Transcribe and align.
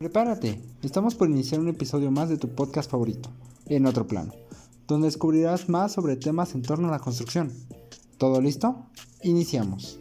Prepárate, 0.00 0.58
estamos 0.82 1.14
por 1.14 1.28
iniciar 1.28 1.60
un 1.60 1.68
episodio 1.68 2.10
más 2.10 2.30
de 2.30 2.38
tu 2.38 2.48
podcast 2.48 2.90
favorito, 2.90 3.28
En 3.66 3.84
otro 3.84 4.06
plano, 4.06 4.32
donde 4.88 5.08
descubrirás 5.08 5.68
más 5.68 5.92
sobre 5.92 6.16
temas 6.16 6.54
en 6.54 6.62
torno 6.62 6.88
a 6.88 6.92
la 6.92 7.00
construcción. 7.00 7.52
¿Todo 8.16 8.40
listo? 8.40 8.86
Iniciamos. 9.24 10.00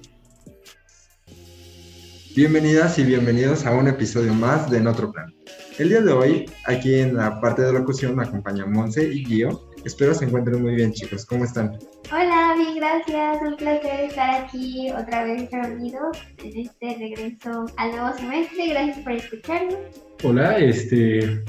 Bienvenidas 2.34 2.98
y 2.98 3.04
bienvenidos 3.04 3.66
a 3.66 3.75
un 3.75 3.89
episodio 3.89 4.34
más 4.34 4.71
de 4.71 4.77
En 4.77 4.88
otro 4.88 5.12
plano. 5.12 5.34
El 5.77 5.89
día 5.89 6.02
de 6.02 6.13
hoy, 6.13 6.45
aquí 6.66 6.95
en 6.95 7.18
la 7.18 7.41
parte 7.41 7.63
de 7.63 7.73
locución, 7.73 8.16
me 8.16 8.23
acompaña 8.23 8.66
Monse 8.66 9.04
y 9.13 9.25
Gio. 9.25 9.70
Espero 9.84 10.16
se 10.16 10.23
encuentren 10.23 10.61
muy 10.61 10.75
bien, 10.75 10.93
chicos. 10.93 11.25
¿Cómo 11.25 11.43
están? 11.43 11.77
Gracias. 12.80 13.41
Un 13.41 13.57
placer 13.57 14.05
estar 14.05 14.41
aquí 14.41 14.89
otra 14.91 15.25
vez 15.25 15.52
reunidos 15.52 16.18
en 16.41 16.59
este 16.59 16.96
regreso 16.98 17.66
al 17.75 17.91
nuevo 17.91 18.18
semestre. 18.18 18.70
Gracias 18.70 19.00
por 19.00 19.11
escucharnos. 19.11 19.75
Hola, 20.24 20.57
este, 20.57 21.43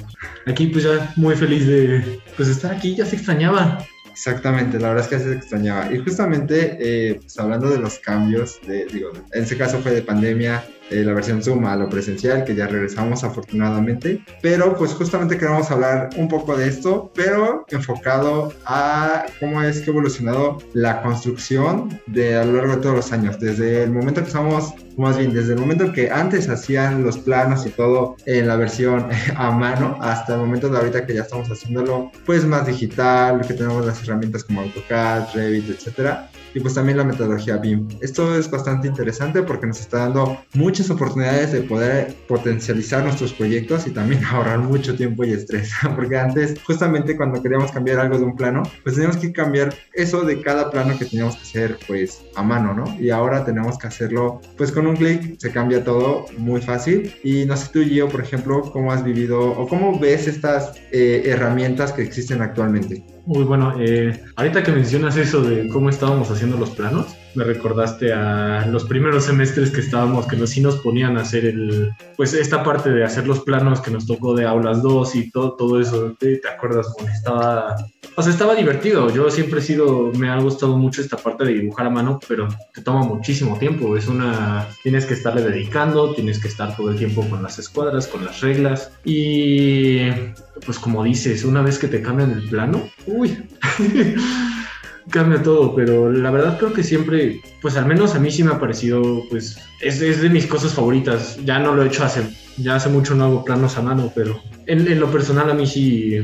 aquí 0.47 0.67
pues 0.67 0.85
ya 0.85 1.13
muy 1.15 1.37
feliz 1.37 1.69
de 1.69 2.21
pues 2.37 2.49
estar 2.49 2.73
aquí, 2.73 2.97
ya 2.97 3.07
se 3.07 3.15
extrañaba. 3.15 3.79
Exactamente, 4.11 4.81
la 4.81 4.89
verdad 4.89 5.05
es 5.05 5.11
que 5.11 5.19
se 5.21 5.35
extrañaba. 5.37 5.93
Y 5.93 5.99
justamente, 5.99 6.77
eh, 6.81 7.15
pues 7.15 7.39
hablando 7.39 7.71
de 7.71 7.79
los 7.79 8.01
cambios, 8.01 8.61
de, 8.67 8.87
digo, 8.87 9.13
en 9.33 9.45
ese 9.45 9.57
caso 9.57 9.79
fue 9.79 9.93
de 9.93 10.03
pandemia, 10.03 10.65
eh, 10.91 11.05
la 11.05 11.13
versión 11.13 11.43
Zoom 11.43 11.67
a 11.67 11.77
lo 11.77 11.89
presencial, 11.89 12.45
que 12.45 12.55
ya 12.55 12.67
regresamos 12.67 13.25
afortunadamente. 13.25 14.25
Pero 14.43 14.77
pues 14.77 14.93
justamente 14.93 15.39
queremos 15.39 15.71
hablar 15.71 16.11
un 16.17 16.29
poco 16.29 16.57
de 16.57 16.69
esto, 16.69 17.11
pero 17.15 17.65
enfocado 17.69 18.53
a 18.65 19.27
cómo 19.39 19.63
es 19.63 19.81
que 19.81 19.91
ha 19.91 19.93
evolucionado 19.93 20.59
la 20.73 21.03
construcción 21.03 22.01
de 22.07 22.37
a 22.37 22.45
lo 22.45 22.55
largo 22.55 22.77
de 22.77 22.83
todos 22.83 22.97
los 22.97 23.13
años. 23.13 23.39
Desde 23.39 23.85
el 23.85 23.91
momento 23.91 24.21
que 24.23 24.29
estamos, 24.29 24.75
más 24.97 25.17
bien, 25.19 25.33
desde 25.33 25.55
el 25.55 25.61
momento 25.61 25.93
que 25.93 26.11
antes 26.11 26.49
hacían 26.49 27.05
los 27.05 27.19
planos 27.19 27.67
y 27.67 27.71
todo 27.71 28.17
en 28.27 28.49
la 28.49 28.57
versión 28.57 29.07
a 29.37 29.51
mano, 29.51 29.99
hasta 30.01 30.35
el 30.35 30.41
momento 30.41 30.69
de 30.69 30.79
ahorita 30.79 31.07
que 31.07 31.15
ya 31.15 31.23
estamos 31.23 31.51
haciéndolo 31.51 32.11
pues 32.27 32.45
más 32.45 32.67
digital, 32.67 33.41
que 33.47 33.55
tenemos 33.55 33.85
las 33.85 34.03
herramientas 34.03 34.45
como 34.45 34.63
AutoCAD, 34.63 35.35
Revit, 35.35 35.71
etcétera 35.71 36.30
y 36.55 36.61
pues 36.61 36.75
también 36.75 36.99
la 36.99 37.05
metodología 37.05 37.57
BIM. 37.57 37.89
Esto 38.01 38.35
es 38.37 38.51
bastante 38.51 38.89
interesante 38.89 39.43
porque 39.43 39.67
nos 39.67 39.81
está 39.81 39.99
dando 39.99 40.39
muchas 40.55 40.91
oportunidades 40.91 41.53
de 41.53 41.63
poder 41.63 42.15
potencializar 42.29 43.05
nuestros 43.05 43.33
proyectos 43.33 43.87
y 43.87 43.91
también 43.91 44.25
ahorrar 44.31 44.59
mucho 44.59 44.95
tiempo 44.97 45.25
y 45.25 45.33
estrés, 45.33 45.71
porque 45.97 46.19
antes 46.19 46.61
justamente 46.65 47.17
cuando 47.17 47.43
queríamos 47.43 47.73
cambiar 47.73 48.01
algo 48.01 48.19
de 48.19 48.25
un 48.25 48.37
plano, 48.37 48.63
pues 48.83 48.95
teníamos 48.95 49.17
que 49.17 49.33
cambiar 49.33 49.75
eso 49.93 50.23
de 50.23 50.41
cada 50.41 50.71
plano 50.71 50.99
que 50.99 51.05
teníamos 51.05 51.37
que 51.37 51.43
hacer 51.43 51.79
pues 51.87 52.23
a 52.37 52.43
mano, 52.43 52.75
¿no? 52.75 52.85
Y 53.01 53.11
ahora 53.11 53.45
tenemos 53.45 53.79
que 53.79 53.87
hacerlo 53.87 54.41
pues 54.57 54.73
con 54.73 54.87
un 54.87 54.97
clic, 54.97 55.39
se 55.39 55.51
cambia 55.51 55.85
todo 55.85 56.27
muy 56.39 56.61
fácil 56.61 57.15
y 57.23 57.45
no 57.45 57.57
sé 57.57 57.69
tú 57.73 57.83
Gio, 57.83 58.09
por 58.09 58.21
ejemplo, 58.21 58.63
cómo 58.73 58.93
has 58.93 59.05
vivido 59.05 59.41
o 59.41 59.67
cómo 59.69 59.99
ves 59.99 60.27
estas 60.27 60.73
eh, 60.93 61.23
herramientas 61.25 61.93
que 61.93 62.03
existen 62.03 62.43
actualmente. 62.43 63.05
Muy 63.31 63.45
bueno, 63.45 63.77
eh, 63.79 64.25
ahorita 64.35 64.65
que 64.65 64.73
mencionas 64.73 65.17
eso 65.17 65.41
de 65.41 65.69
cómo 65.69 65.89
estábamos 65.89 66.29
haciendo 66.33 66.57
los 66.57 66.71
planos, 66.71 67.15
me 67.35 67.45
recordaste 67.45 68.13
a 68.13 68.67
los 68.67 68.85
primeros 68.85 69.25
semestres 69.25 69.71
que 69.71 69.81
estábamos, 69.81 70.27
que 70.27 70.37
nos, 70.37 70.51
sí 70.51 70.61
nos 70.61 70.77
ponían 70.77 71.17
a 71.17 71.23
hacer 71.23 71.45
el, 71.47 71.91
pues 72.17 72.35
esta 72.35 72.63
parte 72.63 72.91
de 72.91 73.05
hacer 73.05 73.27
los 73.27 73.41
planos 73.41 73.81
que 73.81 73.91
nos 73.91 74.07
tocó 74.07 74.35
de 74.35 74.47
aulas 74.47 74.83
2 74.83 75.15
y 75.15 75.31
todo, 75.31 75.53
todo 75.53 75.81
eso, 75.81 76.17
¿te, 76.19 76.41
acuerdas? 76.49 76.93
estaba, 77.15 77.77
o 78.17 78.23
sea, 78.23 78.33
estaba 78.33 78.55
divertido, 78.55 79.11
yo 79.11 79.31
siempre 79.31 79.61
he 79.61 79.63
sido, 79.63 80.13
me 80.13 80.29
ha 80.29 80.39
gustado 80.39 80.77
mucho 80.77 81.01
esta 81.01 81.17
parte 81.17 81.45
de 81.45 81.55
dibujar 81.55 81.87
a 81.87 81.91
mano, 81.91 82.19
pero 82.27 82.49
te 82.75 82.83
toma 82.83 83.05
muchísimo 83.05 83.59
tiempo, 83.59 83.97
es 83.97 84.09
una, 84.09 84.67
tienes 84.83 85.07
que 85.07 85.15
estarle 85.15 85.43
dedicando, 85.43 86.15
tienes 86.15 86.39
que 86.39 86.49
estar 86.49 86.77
todo 86.77 86.91
el 86.91 86.97
tiempo 86.97 87.25
con 87.29 87.43
las 87.43 87.59
escuadras, 87.59 88.07
con 88.07 88.25
las 88.25 88.41
reglas 88.41 88.93
y 89.05 90.11
pues 90.67 90.79
como 90.79 91.05
dices, 91.05 91.45
una 91.45 91.63
vez 91.63 91.79
que 91.79 91.89
te 91.89 92.03
cambian 92.03 92.33
el 92.33 92.49
plano, 92.49 92.83
uy. 93.07 93.39
cambia 95.11 95.43
todo, 95.43 95.75
pero 95.75 96.11
la 96.11 96.31
verdad 96.31 96.59
creo 96.59 96.73
que 96.73 96.83
siempre, 96.83 97.41
pues 97.61 97.77
al 97.77 97.87
menos 97.87 98.15
a 98.15 98.19
mí 98.19 98.31
sí 98.31 98.43
me 98.43 98.53
ha 98.53 98.59
parecido, 98.59 99.25
pues 99.29 99.59
es, 99.81 100.01
es 100.01 100.23
de 100.23 100.31
mis 100.31 100.47
cosas 100.47 100.73
favoritas. 100.73 101.39
Ya 101.45 101.59
no 101.59 101.75
lo 101.75 101.83
he 101.83 101.89
hecho 101.89 102.05
hace, 102.05 102.23
ya 102.57 102.77
hace 102.77 102.89
mucho 102.89 103.15
no 103.15 103.25
hago 103.25 103.45
planos 103.45 103.77
a 103.77 103.83
mano, 103.83 104.11
pero 104.15 104.41
en, 104.67 104.99
lo 104.99 105.11
personal 105.11 105.51
a 105.51 105.55
mí 105.55 105.67
sí, 105.67 106.19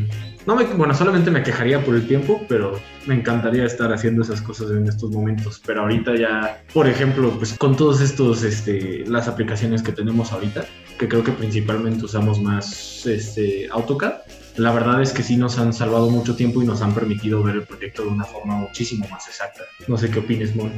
no 0.47 0.57
me, 0.57 0.65
bueno, 0.65 0.95
solamente 0.95 1.31
me 1.31 1.43
quejaría 1.43 1.85
por 1.85 1.95
el 1.95 2.07
tiempo, 2.07 2.41
pero 2.49 2.79
me 3.07 3.15
encantaría 3.15 3.65
estar 3.65 3.93
haciendo 3.93 4.23
esas 4.23 4.41
cosas 4.41 4.71
en 4.71 4.87
estos 4.87 5.11
momentos. 5.11 5.61
Pero 5.67 5.83
ahorita 5.83 6.17
ya, 6.17 6.63
por 6.73 6.89
ejemplo, 6.89 7.31
pues 7.37 7.55
con 7.59 7.77
todos 7.77 8.01
estos, 8.01 8.43
este, 8.43 9.05
las 9.07 9.29
aplicaciones 9.29 9.83
que 9.83 9.93
tenemos 9.93 10.33
ahorita, 10.33 10.65
que 10.99 11.09
creo 11.09 11.25
que 11.25 11.33
principalmente 11.33 12.05
usamos 12.05 12.41
más 12.41 13.05
este, 13.07 13.69
AutoCAD, 13.71 14.15
la 14.57 14.73
verdad 14.73 15.03
es 15.03 15.13
que 15.13 15.23
sí 15.23 15.37
nos 15.37 15.59
han 15.59 15.73
salvado 15.73 16.09
mucho 16.11 16.35
tiempo 16.35 16.63
y 16.63 16.67
nos 16.67 16.83
han 16.83 16.95
permitido 16.95 17.43
ver 17.43 17.57
el 17.57 17.63
proyecto 17.65 18.03
de 18.03 18.09
una 18.09 18.25
forma 18.25 18.55
muchísimo 18.55 19.07
más 19.09 19.27
exacta. 19.29 19.63
No 19.87 19.97
sé 19.99 20.11
qué 20.11 20.21
opines, 20.21 20.55
Mon. 20.57 20.73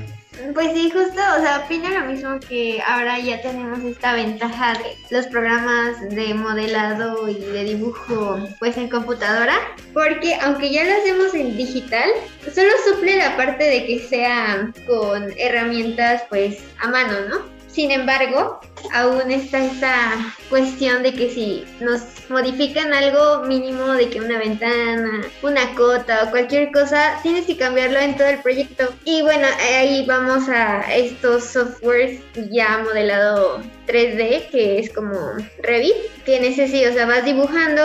Pues 0.54 0.72
sí, 0.72 0.90
justo, 0.90 1.20
o 1.36 1.40
sea, 1.40 1.64
opino 1.64 1.88
lo 1.88 2.06
mismo 2.06 2.38
que 2.40 2.80
ahora 2.86 3.18
ya 3.18 3.40
tenemos 3.40 3.80
esta 3.80 4.12
ventaja 4.14 4.74
de 4.74 4.96
los 5.10 5.26
programas 5.26 6.00
de 6.10 6.34
modelado 6.34 7.28
y 7.28 7.38
de 7.38 7.64
dibujo 7.64 8.38
pues 8.58 8.76
en 8.76 8.88
computadora, 8.88 9.56
porque 9.92 10.36
aunque 10.36 10.70
ya 10.70 10.84
lo 10.84 10.92
hacemos 10.92 11.34
en 11.34 11.56
digital, 11.56 12.08
solo 12.54 12.70
suple 12.88 13.16
la 13.16 13.36
parte 13.36 13.64
de 13.64 13.86
que 13.86 14.06
sea 14.08 14.72
con 14.86 15.32
herramientas 15.36 16.22
pues 16.28 16.58
a 16.80 16.88
mano, 16.88 17.14
¿no? 17.28 17.57
Sin 17.78 17.92
embargo, 17.92 18.58
aún 18.92 19.30
está 19.30 19.64
esta 19.64 20.34
cuestión 20.48 21.04
de 21.04 21.14
que 21.14 21.30
si 21.30 21.64
nos 21.78 22.00
modifican 22.28 22.92
algo 22.92 23.44
mínimo 23.46 23.92
de 23.92 24.10
que 24.10 24.20
una 24.20 24.36
ventana, 24.36 25.20
una 25.44 25.72
cota 25.76 26.24
o 26.24 26.30
cualquier 26.32 26.72
cosa, 26.72 27.20
tienes 27.22 27.46
que 27.46 27.56
cambiarlo 27.56 28.00
en 28.00 28.16
todo 28.16 28.26
el 28.26 28.40
proyecto. 28.40 28.92
Y 29.04 29.22
bueno, 29.22 29.46
ahí 29.60 30.04
vamos 30.08 30.48
a 30.48 30.92
estos 30.92 31.44
softwares 31.44 32.20
ya 32.50 32.78
modelado 32.78 33.62
3D, 33.86 34.48
que 34.50 34.80
es 34.80 34.92
como 34.92 35.16
Revit, 35.62 35.94
que 36.26 36.52
sí, 36.52 36.84
o 36.84 36.92
sea, 36.92 37.06
vas 37.06 37.24
dibujando 37.24 37.80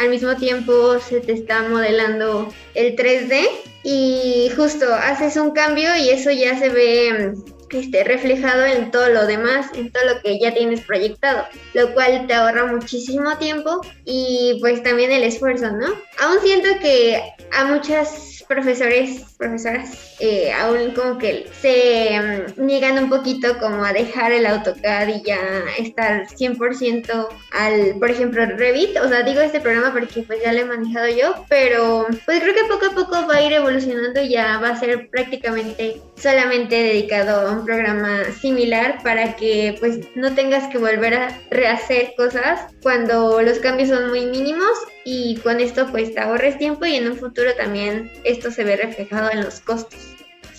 al 0.00 0.10
mismo 0.10 0.34
tiempo 0.34 0.98
se 0.98 1.20
te 1.20 1.34
está 1.34 1.62
modelando 1.68 2.52
el 2.74 2.96
3D 2.96 3.46
y 3.84 4.50
justo 4.56 4.92
haces 4.92 5.36
un 5.36 5.52
cambio 5.52 5.94
y 5.94 6.10
eso 6.10 6.32
ya 6.32 6.58
se 6.58 6.68
ve 6.68 7.34
esté 7.78 8.04
reflejado 8.04 8.64
en 8.64 8.90
todo 8.90 9.08
lo 9.08 9.26
demás, 9.26 9.66
en 9.74 9.92
todo 9.92 10.04
lo 10.04 10.20
que 10.20 10.38
ya 10.40 10.52
tienes 10.52 10.80
proyectado, 10.80 11.46
lo 11.74 11.94
cual 11.94 12.26
te 12.26 12.34
ahorra 12.34 12.66
muchísimo 12.66 13.38
tiempo 13.38 13.80
y 14.04 14.58
pues 14.60 14.82
también 14.82 15.12
el 15.12 15.22
esfuerzo, 15.22 15.70
¿no? 15.70 15.86
Aún 16.20 16.40
siento 16.42 16.68
que 16.80 17.22
a 17.52 17.64
muchas 17.66 18.30
profesores, 18.50 19.36
profesoras, 19.38 20.16
eh, 20.18 20.52
aún 20.52 20.90
como 20.90 21.18
que 21.18 21.48
se 21.60 22.18
mm, 22.58 22.66
niegan 22.66 22.98
un 22.98 23.08
poquito 23.08 23.56
como 23.60 23.84
a 23.84 23.92
dejar 23.92 24.32
el 24.32 24.44
AutoCAD 24.44 25.08
y 25.08 25.22
ya 25.22 25.38
estar 25.78 26.26
100% 26.26 27.28
al, 27.52 27.94
por 28.00 28.10
ejemplo, 28.10 28.44
Revit. 28.44 28.96
O 28.98 29.08
sea, 29.08 29.22
digo 29.22 29.40
este 29.40 29.60
programa 29.60 29.92
porque 29.92 30.22
pues 30.22 30.42
ya 30.42 30.52
lo 30.52 30.58
he 30.58 30.64
manejado 30.64 31.06
yo, 31.08 31.44
pero 31.48 32.08
pues 32.26 32.40
creo 32.40 32.54
que 32.54 32.64
poco 32.64 32.86
a 32.86 32.94
poco 32.94 33.28
va 33.28 33.36
a 33.36 33.42
ir 33.42 33.52
evolucionando 33.52 34.20
y 34.20 34.30
ya 34.30 34.58
va 34.58 34.70
a 34.70 34.80
ser 34.80 35.08
prácticamente 35.10 36.00
solamente 36.20 36.76
dedicado 36.76 37.48
a 37.48 37.52
un 37.52 37.64
programa 37.64 38.24
similar 38.40 39.02
para 39.02 39.36
que 39.36 39.76
pues 39.80 40.00
no 40.14 40.34
tengas 40.34 40.68
que 40.68 40.78
volver 40.78 41.14
a 41.14 41.40
rehacer 41.50 42.12
cosas 42.16 42.60
cuando 42.82 43.40
los 43.42 43.58
cambios 43.58 43.88
son 43.88 44.10
muy 44.10 44.26
mínimos 44.26 44.76
y 45.04 45.36
con 45.36 45.60
esto 45.60 45.86
pues 45.90 46.14
te 46.14 46.20
ahorres 46.20 46.58
tiempo 46.58 46.84
y 46.84 46.96
en 46.96 47.10
un 47.10 47.16
futuro 47.16 47.54
también 47.56 48.10
esto 48.24 48.50
se 48.50 48.64
ve 48.64 48.76
reflejado 48.76 49.30
en 49.30 49.42
los 49.44 49.60
costos. 49.60 49.98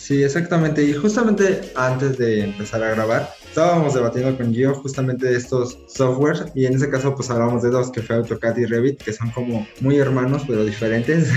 Sí, 0.01 0.23
exactamente. 0.23 0.83
Y 0.83 0.93
justamente 0.93 1.61
antes 1.75 2.17
de 2.17 2.45
empezar 2.45 2.83
a 2.83 2.89
grabar, 2.89 3.29
estábamos 3.47 3.93
debatiendo 3.93 4.35
con 4.35 4.51
Gio 4.51 4.73
justamente 4.73 5.35
estos 5.35 5.77
softwares 5.87 6.45
y 6.55 6.65
en 6.65 6.73
ese 6.73 6.89
caso 6.89 7.13
pues 7.15 7.29
hablamos 7.29 7.61
de 7.61 7.69
dos, 7.69 7.91
que 7.91 8.01
fue 8.01 8.15
AutoCAD 8.15 8.57
y 8.57 8.65
Revit, 8.65 9.01
que 9.01 9.13
son 9.13 9.29
como 9.29 9.67
muy 9.79 9.99
hermanos 9.99 10.41
pero 10.47 10.65
diferentes. 10.65 11.29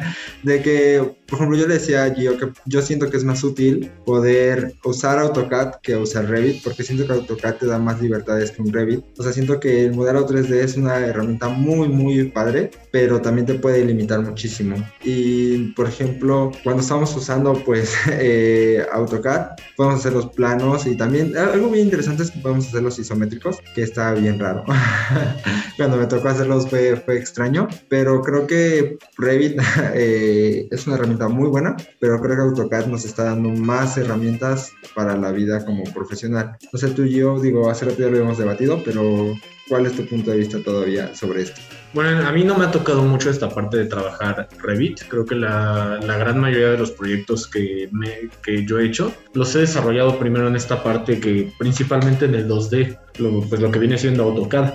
de 0.44 0.62
que, 0.62 1.16
por 1.32 1.38
ejemplo, 1.38 1.58
yo 1.58 1.66
le 1.66 1.78
decía 1.78 2.04
a 2.04 2.14
Gio 2.14 2.36
que 2.36 2.52
yo 2.66 2.82
siento 2.82 3.08
que 3.08 3.16
es 3.16 3.24
más 3.24 3.42
útil 3.42 3.90
poder 4.04 4.74
usar 4.84 5.18
AutoCAD 5.18 5.76
que 5.82 5.96
usar 5.96 6.28
Revit, 6.28 6.62
porque 6.62 6.82
siento 6.82 7.06
que 7.06 7.14
AutoCAD 7.14 7.54
te 7.54 7.66
da 7.66 7.78
más 7.78 8.02
libertades 8.02 8.50
que 8.50 8.60
un 8.60 8.70
Revit. 8.70 9.02
O 9.18 9.22
sea, 9.22 9.32
siento 9.32 9.58
que 9.58 9.86
el 9.86 9.94
modelo 9.94 10.28
3D 10.28 10.52
es 10.56 10.76
una 10.76 10.98
herramienta 10.98 11.48
muy, 11.48 11.88
muy 11.88 12.24
padre, 12.24 12.70
pero 12.90 13.22
también 13.22 13.46
te 13.46 13.54
puede 13.54 13.82
limitar 13.82 14.20
muchísimo. 14.20 14.76
Y, 15.02 15.72
por 15.72 15.88
ejemplo, 15.88 16.52
cuando 16.64 16.82
estamos 16.82 17.16
usando 17.16 17.54
pues 17.64 17.94
eh, 18.10 18.84
AutoCAD, 18.92 19.52
podemos 19.74 20.00
hacer 20.00 20.12
los 20.12 20.26
planos 20.26 20.84
y 20.86 20.98
también 20.98 21.34
algo 21.34 21.70
bien 21.70 21.86
interesante 21.86 22.24
es 22.24 22.30
que 22.30 22.40
podemos 22.40 22.66
hacer 22.66 22.82
los 22.82 22.98
isométricos, 22.98 23.58
que 23.74 23.84
está 23.84 24.12
bien 24.12 24.38
raro. 24.38 24.64
Cuando 25.78 25.96
me 25.96 26.04
tocó 26.04 26.28
hacerlos 26.28 26.68
fue, 26.68 26.96
fue 26.96 27.16
extraño, 27.16 27.68
pero 27.88 28.20
creo 28.20 28.46
que 28.46 28.98
Revit 29.16 29.58
eh, 29.94 30.68
es 30.70 30.86
una 30.86 30.96
herramienta 30.96 31.21
herramienta 31.22 31.28
muy 31.28 31.48
buena, 31.48 31.76
pero 31.98 32.20
creo 32.20 32.36
que 32.36 32.42
AutoCAD 32.42 32.86
nos 32.86 33.04
está 33.04 33.24
dando 33.24 33.50
más 33.50 33.96
herramientas 33.96 34.72
para 34.94 35.16
la 35.16 35.30
vida 35.32 35.64
como 35.64 35.84
profesional. 35.84 36.56
No 36.72 36.78
sé, 36.78 36.88
tú 36.90 37.04
y 37.04 37.14
yo, 37.14 37.40
digo, 37.40 37.70
hace 37.70 37.84
rato 37.84 37.98
ya 37.98 38.08
lo 38.08 38.18
hemos 38.18 38.38
debatido, 38.38 38.82
pero 38.84 39.34
¿cuál 39.68 39.86
es 39.86 39.92
tu 39.92 40.06
punto 40.06 40.30
de 40.30 40.38
vista 40.38 40.58
todavía 40.62 41.14
sobre 41.14 41.42
esto? 41.42 41.60
Bueno, 41.94 42.26
a 42.26 42.32
mí 42.32 42.42
no 42.42 42.56
me 42.56 42.64
ha 42.64 42.70
tocado 42.70 43.02
mucho 43.02 43.30
esta 43.30 43.50
parte 43.50 43.76
de 43.76 43.84
trabajar 43.84 44.48
Revit. 44.62 45.02
Creo 45.08 45.24
que 45.24 45.34
la, 45.34 46.00
la 46.02 46.16
gran 46.16 46.40
mayoría 46.40 46.70
de 46.70 46.78
los 46.78 46.90
proyectos 46.90 47.46
que, 47.46 47.88
me, 47.92 48.30
que 48.42 48.64
yo 48.64 48.78
he 48.78 48.86
hecho 48.86 49.12
los 49.34 49.54
he 49.54 49.60
desarrollado 49.60 50.18
primero 50.18 50.48
en 50.48 50.56
esta 50.56 50.82
parte 50.82 51.20
que 51.20 51.52
principalmente 51.58 52.24
en 52.24 52.34
el 52.34 52.48
2D, 52.48 52.98
lo, 53.18 53.42
pues 53.42 53.60
lo 53.60 53.70
que 53.70 53.78
viene 53.78 53.98
siendo 53.98 54.24
AutoCAD. 54.24 54.74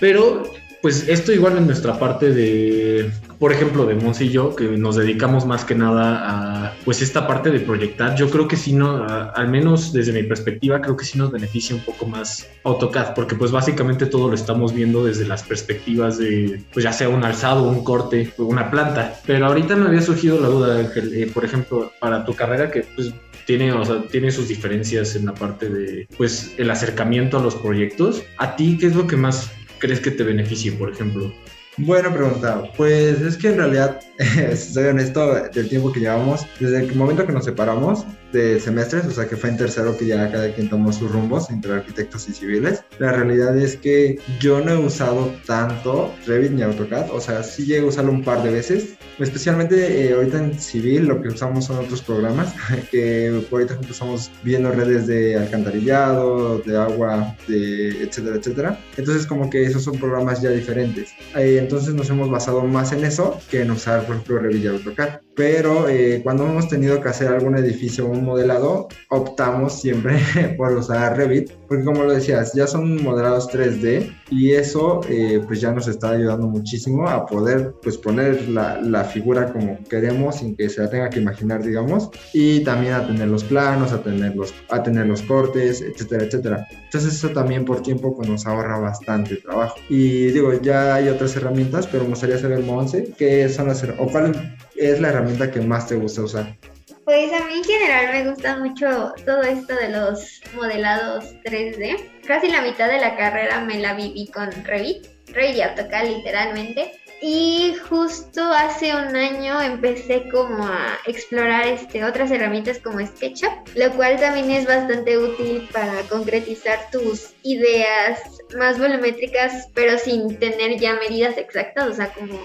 Pero 0.00 0.42
pues 0.82 1.08
esto 1.08 1.32
igual 1.32 1.56
en 1.56 1.66
nuestra 1.66 1.98
parte 1.98 2.32
de, 2.32 3.10
por 3.38 3.52
ejemplo, 3.52 3.86
de 3.86 3.94
Monse 3.94 4.24
y 4.24 4.30
yo, 4.30 4.56
que 4.56 4.64
nos 4.64 4.96
dedicamos 4.96 5.46
más 5.46 5.64
que 5.64 5.74
nada 5.74 6.68
a, 6.68 6.74
pues 6.84 7.02
esta 7.02 7.26
parte 7.26 7.50
de 7.50 7.60
proyectar, 7.60 8.16
yo 8.16 8.30
creo 8.30 8.48
que 8.48 8.56
sí, 8.56 8.72
no, 8.72 9.04
al 9.04 9.48
menos 9.48 9.92
desde 9.92 10.12
mi 10.12 10.22
perspectiva, 10.24 10.80
creo 10.80 10.96
que 10.96 11.04
sí 11.04 11.18
nos 11.18 11.30
beneficia 11.30 11.76
un 11.76 11.82
poco 11.82 12.06
más 12.06 12.48
AutoCAD, 12.64 13.14
porque 13.14 13.34
pues 13.34 13.50
básicamente 13.50 14.06
todo 14.06 14.28
lo 14.28 14.34
estamos 14.34 14.74
viendo 14.74 15.04
desde 15.04 15.26
las 15.26 15.42
perspectivas 15.42 16.18
de, 16.18 16.60
pues 16.72 16.84
ya 16.84 16.92
sea 16.92 17.08
un 17.08 17.24
alzado, 17.24 17.68
un 17.68 17.84
corte, 17.84 18.32
una 18.38 18.70
planta. 18.70 19.20
Pero 19.26 19.46
ahorita 19.46 19.76
me 19.76 19.86
había 19.86 20.02
surgido 20.02 20.40
la 20.40 20.48
duda, 20.48 20.78
Ángel, 20.78 21.14
eh, 21.14 21.30
por 21.32 21.44
ejemplo, 21.44 21.92
para 22.00 22.24
tu 22.24 22.34
carrera, 22.34 22.70
que 22.70 22.84
pues 22.94 23.12
tiene, 23.46 23.72
o 23.72 23.84
sea, 23.84 24.02
tiene 24.10 24.30
sus 24.30 24.48
diferencias 24.48 25.16
en 25.16 25.26
la 25.26 25.34
parte 25.34 25.70
de, 25.70 26.06
pues, 26.18 26.54
el 26.58 26.70
acercamiento 26.70 27.38
a 27.38 27.42
los 27.42 27.54
proyectos. 27.54 28.22
¿A 28.36 28.56
ti 28.56 28.76
qué 28.78 28.86
es 28.86 28.94
lo 28.94 29.06
que 29.06 29.16
más 29.16 29.50
crees 29.78 30.00
que 30.00 30.10
te 30.10 30.22
beneficie, 30.22 30.72
por 30.72 30.90
ejemplo? 30.90 31.32
Buena 31.78 32.12
pregunta. 32.12 32.64
Pues 32.76 33.20
es 33.20 33.36
que 33.36 33.48
en 33.48 33.58
realidad, 33.58 34.00
soy 34.56 34.86
honesto, 34.86 35.34
del 35.50 35.68
tiempo 35.68 35.92
que 35.92 36.00
llevamos, 36.00 36.44
desde 36.58 36.84
el 36.84 36.94
momento 36.96 37.24
que 37.24 37.32
nos 37.32 37.44
separamos 37.44 38.04
de 38.32 38.60
semestres, 38.60 39.06
o 39.06 39.10
sea 39.10 39.26
que 39.26 39.36
fue 39.36 39.50
en 39.50 39.56
tercero 39.56 39.96
que 39.96 40.06
ya 40.06 40.30
cada 40.30 40.52
quien 40.52 40.68
tomó 40.68 40.92
sus 40.92 41.10
rumbos 41.10 41.50
entre 41.50 41.72
arquitectos 41.72 42.28
y 42.28 42.32
civiles, 42.32 42.82
la 42.98 43.12
realidad 43.12 43.56
es 43.56 43.76
que 43.76 44.18
yo 44.40 44.60
no 44.60 44.72
he 44.72 44.76
usado 44.76 45.32
tanto 45.46 46.14
Revit 46.26 46.52
ni 46.52 46.62
AutoCAD, 46.62 47.10
o 47.10 47.20
sea, 47.20 47.42
sí 47.42 47.64
llegué 47.64 47.80
a 47.80 47.86
usarlo 47.86 48.12
un 48.12 48.24
par 48.24 48.42
de 48.42 48.50
veces, 48.50 48.96
especialmente 49.18 50.06
eh, 50.06 50.12
ahorita 50.12 50.38
en 50.38 50.58
civil 50.58 51.06
lo 51.06 51.20
que 51.22 51.28
usamos 51.28 51.66
son 51.66 51.78
otros 51.78 52.02
programas, 52.02 52.54
que 52.90 53.42
ahorita 53.50 53.78
estamos 53.88 54.30
viendo 54.42 54.70
redes 54.70 55.06
de 55.06 55.36
alcantarillado, 55.36 56.58
de 56.58 56.76
agua, 56.76 57.36
de 57.46 58.02
etcétera, 58.02 58.36
etcétera. 58.36 58.80
Entonces 58.96 59.26
como 59.26 59.50
que 59.50 59.62
esos 59.64 59.84
son 59.84 59.98
programas 59.98 60.40
ya 60.42 60.50
diferentes. 60.50 61.10
Eh, 61.36 61.58
entonces 61.58 61.94
nos 61.94 62.08
hemos 62.10 62.30
basado 62.30 62.62
más 62.62 62.92
en 62.92 63.04
eso 63.04 63.40
que 63.50 63.62
en 63.62 63.70
usar, 63.70 64.04
por 64.04 64.16
ejemplo, 64.16 64.38
Revit 64.38 64.64
y 64.64 64.66
AutoCAD. 64.68 65.20
Pero 65.38 65.88
eh, 65.88 66.20
cuando 66.24 66.44
hemos 66.44 66.68
tenido 66.68 67.00
que 67.00 67.10
hacer 67.10 67.28
algún 67.28 67.56
edificio 67.56 68.06
o 68.06 68.10
un 68.10 68.24
modelado, 68.24 68.88
optamos 69.08 69.80
siempre 69.80 70.18
por 70.56 70.72
usar 70.72 71.16
Revit, 71.16 71.52
porque 71.68 71.84
como 71.84 72.02
lo 72.02 72.12
decías, 72.12 72.54
ya 72.54 72.66
son 72.66 73.00
modelados 73.04 73.48
3D 73.48 74.12
y 74.32 74.54
eso 74.54 75.00
eh, 75.08 75.40
pues 75.46 75.60
ya 75.60 75.70
nos 75.70 75.86
está 75.86 76.10
ayudando 76.10 76.48
muchísimo 76.48 77.08
a 77.08 77.24
poder 77.24 77.72
pues 77.80 77.96
poner 77.96 78.48
la, 78.48 78.80
la, 78.80 79.04
figura 79.04 79.52
como 79.52 79.78
queremos 79.88 80.38
sin 80.38 80.56
que 80.56 80.68
se 80.68 80.82
la 80.82 80.90
tenga 80.90 81.08
que 81.08 81.20
imaginar, 81.20 81.62
digamos, 81.62 82.10
y 82.32 82.64
también 82.64 82.94
a 82.94 83.06
tener 83.06 83.28
los 83.28 83.44
planos, 83.44 83.92
a 83.92 84.02
tener 84.02 84.34
los, 84.34 84.52
a 84.70 84.82
tener 84.82 85.06
los 85.06 85.22
cortes, 85.22 85.82
etcétera, 85.82 86.24
etcétera. 86.24 86.66
Entonces 86.84 87.14
eso 87.14 87.28
también 87.28 87.64
por 87.64 87.80
tiempo 87.82 88.16
pues 88.16 88.28
nos 88.28 88.44
ahorra 88.44 88.76
bastante 88.80 89.36
trabajo. 89.36 89.76
Y 89.88 90.32
digo, 90.32 90.52
ya 90.60 90.96
hay 90.96 91.08
otras 91.08 91.36
herramientas, 91.36 91.86
pero 91.86 92.02
me 92.02 92.10
gustaría 92.10 92.38
saber, 92.38 92.64
Monse, 92.64 93.14
qué 93.16 93.48
son 93.48 93.68
las 93.68 93.84
o 93.84 94.06
cuál 94.10 94.58
es 94.76 95.00
la 95.00 95.08
herramienta 95.10 95.27
que 95.50 95.60
más 95.60 95.86
te 95.86 95.96
gusta 95.96 96.22
usar. 96.22 96.56
Pues 97.04 97.32
a 97.32 97.44
mí 97.46 97.54
en 97.54 97.64
general 97.64 98.12
me 98.12 98.30
gusta 98.30 98.58
mucho 98.58 99.12
todo 99.24 99.42
esto 99.42 99.74
de 99.74 99.88
los 99.88 100.42
modelados 100.54 101.24
3D. 101.44 102.22
Casi 102.26 102.48
la 102.48 102.62
mitad 102.62 102.88
de 102.88 103.00
la 103.00 103.16
carrera 103.16 103.60
me 103.64 103.78
la 103.78 103.94
viví 103.94 104.26
con 104.28 104.50
Revit, 104.64 105.06
Revit 105.28 105.56
y 105.56 105.62
AutoCAD 105.62 106.06
literalmente. 106.06 106.92
Y 107.20 107.74
justo 107.88 108.42
hace 108.44 108.94
un 108.94 109.16
año 109.16 109.60
empecé 109.60 110.28
como 110.30 110.64
a 110.64 110.98
explorar 111.06 111.66
este, 111.66 112.04
otras 112.04 112.30
herramientas 112.30 112.78
como 112.78 113.04
SketchUp, 113.04 113.50
lo 113.74 113.90
cual 113.92 114.20
también 114.20 114.50
es 114.52 114.66
bastante 114.66 115.18
útil 115.18 115.68
para 115.72 116.02
concretizar 116.02 116.78
tus 116.92 117.30
ideas 117.42 118.20
más 118.56 118.78
volumétricas, 118.78 119.68
pero 119.74 119.98
sin 119.98 120.38
tener 120.38 120.78
ya 120.78 120.94
medidas 120.94 121.36
exactas, 121.36 121.88
o 121.88 121.92
sea, 121.92 122.12
como 122.12 122.40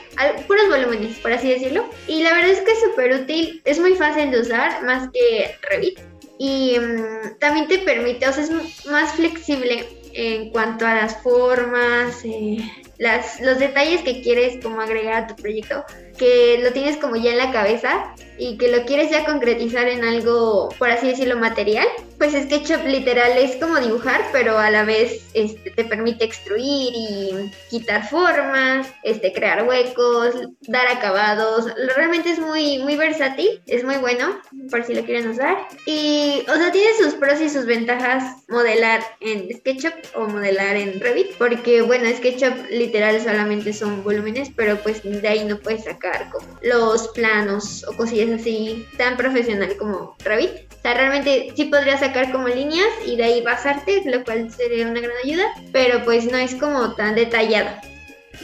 puros 0.48 0.70
volúmenes, 0.70 1.20
por 1.20 1.31
así 1.31 1.50
decirlo. 1.50 1.88
Y 2.08 2.24
la 2.24 2.34
verdad 2.34 2.52
es 2.52 2.62
que 2.62 2.72
es 2.72 2.81
súper 2.81 3.14
útil, 3.14 3.62
es 3.66 3.80
muy 3.80 3.94
fácil 3.94 4.31
de 4.31 4.42
usar, 4.42 4.84
más 4.84 5.10
que 5.14 5.56
Revit. 5.70 6.00
Y 6.40 6.80
um, 6.80 7.38
también 7.40 7.68
te 7.68 7.78
permite, 7.80 8.28
o 8.28 8.34
sea, 8.34 8.44
es 8.44 8.86
más 8.88 9.14
flexible 9.14 9.88
en 10.14 10.50
cuanto 10.50 10.86
a 10.86 10.96
las 10.96 11.22
formas, 11.22 12.22
eh, 12.25 12.58
las, 12.98 13.40
los 13.40 13.60
detalles 13.60 14.01
que 14.01 14.22
quieres 14.22 14.62
como 14.62 14.81
agregar 14.81 15.24
a 15.24 15.28
tu 15.28 15.36
proyecto, 15.36 15.86
que 16.18 16.60
lo 16.63 16.71
tienes 16.71 16.98
como 16.98 17.15
ya 17.15 17.31
en 17.31 17.38
la 17.38 17.51
cabeza 17.51 18.13
y 18.38 18.57
que 18.57 18.69
lo 18.69 18.83
quieres 18.86 19.12
ya 19.12 19.25
concretizar 19.25 19.88
en 19.88 20.04
algo, 20.04 20.69
por 20.80 20.89
así 20.89 21.07
decirlo, 21.07 21.38
material, 21.38 21.88
pues 22.18 22.33
SketchUp 22.33 22.86
literal 22.86 23.38
es 23.38 23.56
como 23.57 23.80
dibujar, 23.80 24.21
pero 24.31 24.57
a 24.57 24.69
la 24.71 24.83
vez 24.83 25.30
este, 25.33 25.71
te 25.71 25.83
permite 25.83 26.25
extruir 26.25 26.94
y 26.94 27.51
quitar 27.69 28.07
formas, 28.10 28.88
este, 29.04 29.33
crear 29.33 29.68
huecos, 29.68 30.36
dar 30.62 30.88
acabados. 30.88 31.68
Realmente 31.95 32.31
es 32.31 32.39
muy, 32.39 32.80
muy 32.80 32.95
versátil, 32.95 33.62
es 33.68 33.83
muy 33.83 33.98
bueno, 33.98 34.39
por 34.71 34.83
si 34.83 34.95
lo 34.95 35.04
quieren 35.04 35.30
usar. 35.30 35.68
Y, 35.86 36.44
o 36.50 36.56
sea, 36.56 36.71
tiene 36.71 36.89
sus 36.98 37.13
pros 37.15 37.39
y 37.39 37.50
sus 37.50 37.65
ventajas 37.65 38.44
modelar 38.48 39.01
en 39.19 39.48
SketchUp 39.56 39.94
o 40.15 40.27
modelar 40.27 40.75
en 40.75 41.00
Revit, 41.00 41.36
porque, 41.38 41.81
bueno, 41.81 42.10
SketchUp 42.10 42.69
literal 42.71 43.21
solamente 43.21 43.74
son 43.74 44.04
volúmenes, 44.04 44.50
pero 44.56 44.77
pues 44.77 45.01
de 45.04 45.27
ahí 45.27 45.45
no 45.45 45.60
puedes 45.60 45.83
sacar 45.83 46.03
como 46.32 46.46
los 46.62 47.08
planos 47.10 47.86
o 47.88 47.96
cosillas 47.96 48.40
así 48.42 48.86
tan 48.98 49.18
profesional 49.18 49.76
como 49.78 50.16
Revit. 50.24 50.52
O 50.72 50.82
sea, 50.82 50.96
realmente 50.96 51.54
sí 51.56 51.66
podría 51.66 51.98
sacar 51.98 52.32
como 52.32 52.50
líneas 52.50 52.90
y 53.06 53.16
de 53.16 53.24
ahí 53.24 53.42
basarte, 53.42 54.04
lo 54.06 54.24
cual 54.24 54.52
sería 54.52 54.88
una 54.88 55.00
gran 55.00 55.16
ayuda, 55.24 55.46
pero 55.72 56.04
pues 56.04 56.30
no 56.30 56.38
es 56.38 56.56
como 56.56 56.94
tan 56.96 57.16
detallado. 57.16 57.70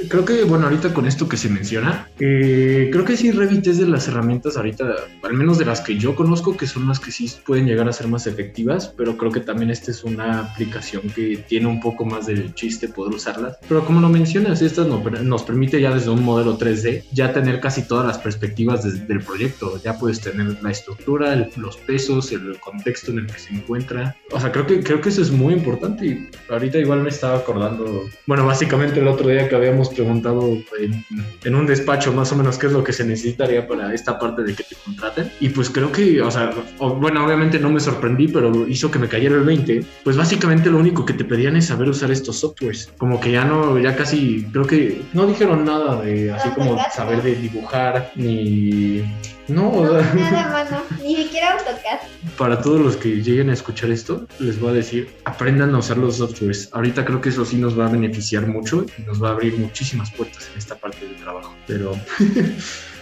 Creo 0.07 0.23
que, 0.23 0.43
bueno, 0.43 0.65
ahorita 0.65 0.93
con 0.93 1.05
esto 1.05 1.27
que 1.27 1.37
se 1.37 1.49
menciona, 1.49 2.09
eh, 2.19 2.89
creo 2.91 3.03
que 3.03 3.17
sí 3.17 3.31
Revit 3.31 3.67
es 3.67 3.79
de 3.79 3.87
las 3.87 4.07
herramientas 4.07 4.55
ahorita, 4.55 4.85
al 5.23 5.33
menos 5.33 5.57
de 5.57 5.65
las 5.65 5.81
que 5.81 5.97
yo 5.97 6.15
conozco, 6.15 6.55
que 6.55 6.67
son 6.67 6.87
las 6.87 6.99
que 6.99 7.11
sí 7.11 7.29
pueden 7.45 7.65
llegar 7.65 7.87
a 7.89 7.93
ser 7.93 8.07
más 8.07 8.27
efectivas, 8.27 8.93
pero 8.95 9.17
creo 9.17 9.31
que 9.31 9.41
también 9.41 9.69
esta 9.69 9.91
es 9.91 10.03
una 10.03 10.39
aplicación 10.39 11.03
que 11.09 11.43
tiene 11.47 11.67
un 11.67 11.79
poco 11.79 12.05
más 12.05 12.27
de 12.27 12.53
chiste 12.53 12.87
poder 12.87 13.13
usarlas. 13.13 13.57
Pero 13.67 13.85
como 13.85 13.99
lo 13.99 14.09
mencionas, 14.09 14.61
esta 14.61 14.85
nos 14.85 15.43
permite 15.43 15.81
ya 15.81 15.93
desde 15.93 16.09
un 16.09 16.23
modelo 16.23 16.57
3D 16.57 17.03
ya 17.11 17.33
tener 17.33 17.59
casi 17.59 17.87
todas 17.87 18.05
las 18.05 18.17
perspectivas 18.17 19.07
del 19.07 19.21
proyecto. 19.21 19.81
Ya 19.83 19.97
puedes 19.97 20.21
tener 20.21 20.61
la 20.61 20.71
estructura, 20.71 21.49
los 21.57 21.77
pesos, 21.77 22.31
el 22.31 22.59
contexto 22.59 23.11
en 23.11 23.19
el 23.19 23.27
que 23.27 23.39
se 23.39 23.53
encuentra. 23.53 24.15
O 24.31 24.39
sea, 24.39 24.51
creo 24.51 24.65
que, 24.65 24.81
creo 24.81 25.01
que 25.01 25.09
eso 25.09 25.21
es 25.21 25.31
muy 25.31 25.53
importante 25.53 26.05
y 26.05 26.29
ahorita 26.49 26.77
igual 26.77 27.01
me 27.01 27.09
estaba 27.09 27.37
acordando, 27.37 28.05
bueno, 28.25 28.45
básicamente 28.45 28.99
el 28.99 29.07
otro 29.07 29.27
día 29.29 29.47
que 29.49 29.55
habíamos 29.55 29.88
preguntado 29.89 30.57
en, 30.79 31.55
un 31.55 31.65
despacho 31.65 32.13
más 32.13 32.31
o 32.31 32.35
menos 32.35 32.57
qué 32.57 32.67
es 32.67 32.73
lo 32.73 32.83
que 32.83 32.93
se 32.93 33.03
necesitaría 33.03 33.67
para 33.67 33.93
esta 33.93 34.17
parte 34.17 34.43
de 34.43 34.55
que 34.55 34.63
te 34.63 34.75
contraten. 34.75 35.31
Y 35.39 35.49
pues 35.49 35.69
creo 35.69 35.91
que, 35.91 36.21
o 36.21 36.31
sea, 36.31 36.51
bueno, 36.79 37.25
obviamente 37.25 37.59
no 37.59 37.69
me 37.69 37.79
sorprendí, 37.79 38.27
pero 38.27 38.67
hizo 38.67 38.89
que 38.91 38.99
me 38.99 39.07
cayera 39.07 39.35
el 39.35 39.43
20. 39.43 39.83
Pues 40.03 40.17
básicamente 40.17 40.69
lo 40.69 40.77
único 40.77 41.05
que 41.05 41.13
te 41.13 41.25
pedían 41.25 41.55
es 41.55 41.65
saber 41.67 41.89
usar 41.89 42.11
estos 42.11 42.39
softwares. 42.39 42.91
Como 42.97 43.19
que 43.19 43.31
ya 43.31 43.45
no, 43.45 43.77
ya 43.79 43.95
casi, 43.95 44.45
creo 44.51 44.65
que 44.65 45.01
no 45.13 45.25
dijeron 45.27 45.65
nada 45.65 46.01
de 46.01 46.31
así 46.31 46.49
como 46.49 46.77
saber 46.91 47.21
de 47.21 47.35
dibujar 47.35 48.11
ni 48.15 49.03
no, 49.49 49.83
nada 49.83 50.83
ni 51.03 51.15
siquiera 51.15 51.53
AutoCAD. 51.53 51.99
Para 52.37 52.61
todos 52.61 52.79
los 52.79 52.97
que 52.97 53.21
lleguen 53.21 53.49
a 53.49 53.53
escuchar 53.53 53.91
esto, 53.91 54.27
les 54.39 54.59
voy 54.59 54.71
a 54.71 54.73
decir, 54.73 55.09
aprendan 55.25 55.73
a 55.75 55.79
usar 55.79 55.97
los 55.97 56.17
softwares. 56.17 56.69
Ahorita 56.73 57.05
creo 57.05 57.21
que 57.21 57.29
eso 57.29 57.45
sí 57.45 57.57
nos 57.57 57.77
va 57.77 57.87
a 57.87 57.89
beneficiar 57.89 58.47
mucho 58.47 58.85
y 58.97 59.01
nos 59.03 59.21
va 59.21 59.29
a 59.29 59.31
abrir 59.31 59.57
muchísimas 59.57 60.11
puertas 60.11 60.49
en 60.51 60.57
esta 60.57 60.75
parte 60.75 61.05
del 61.05 61.15
trabajo. 61.17 61.53
Pero 61.67 61.93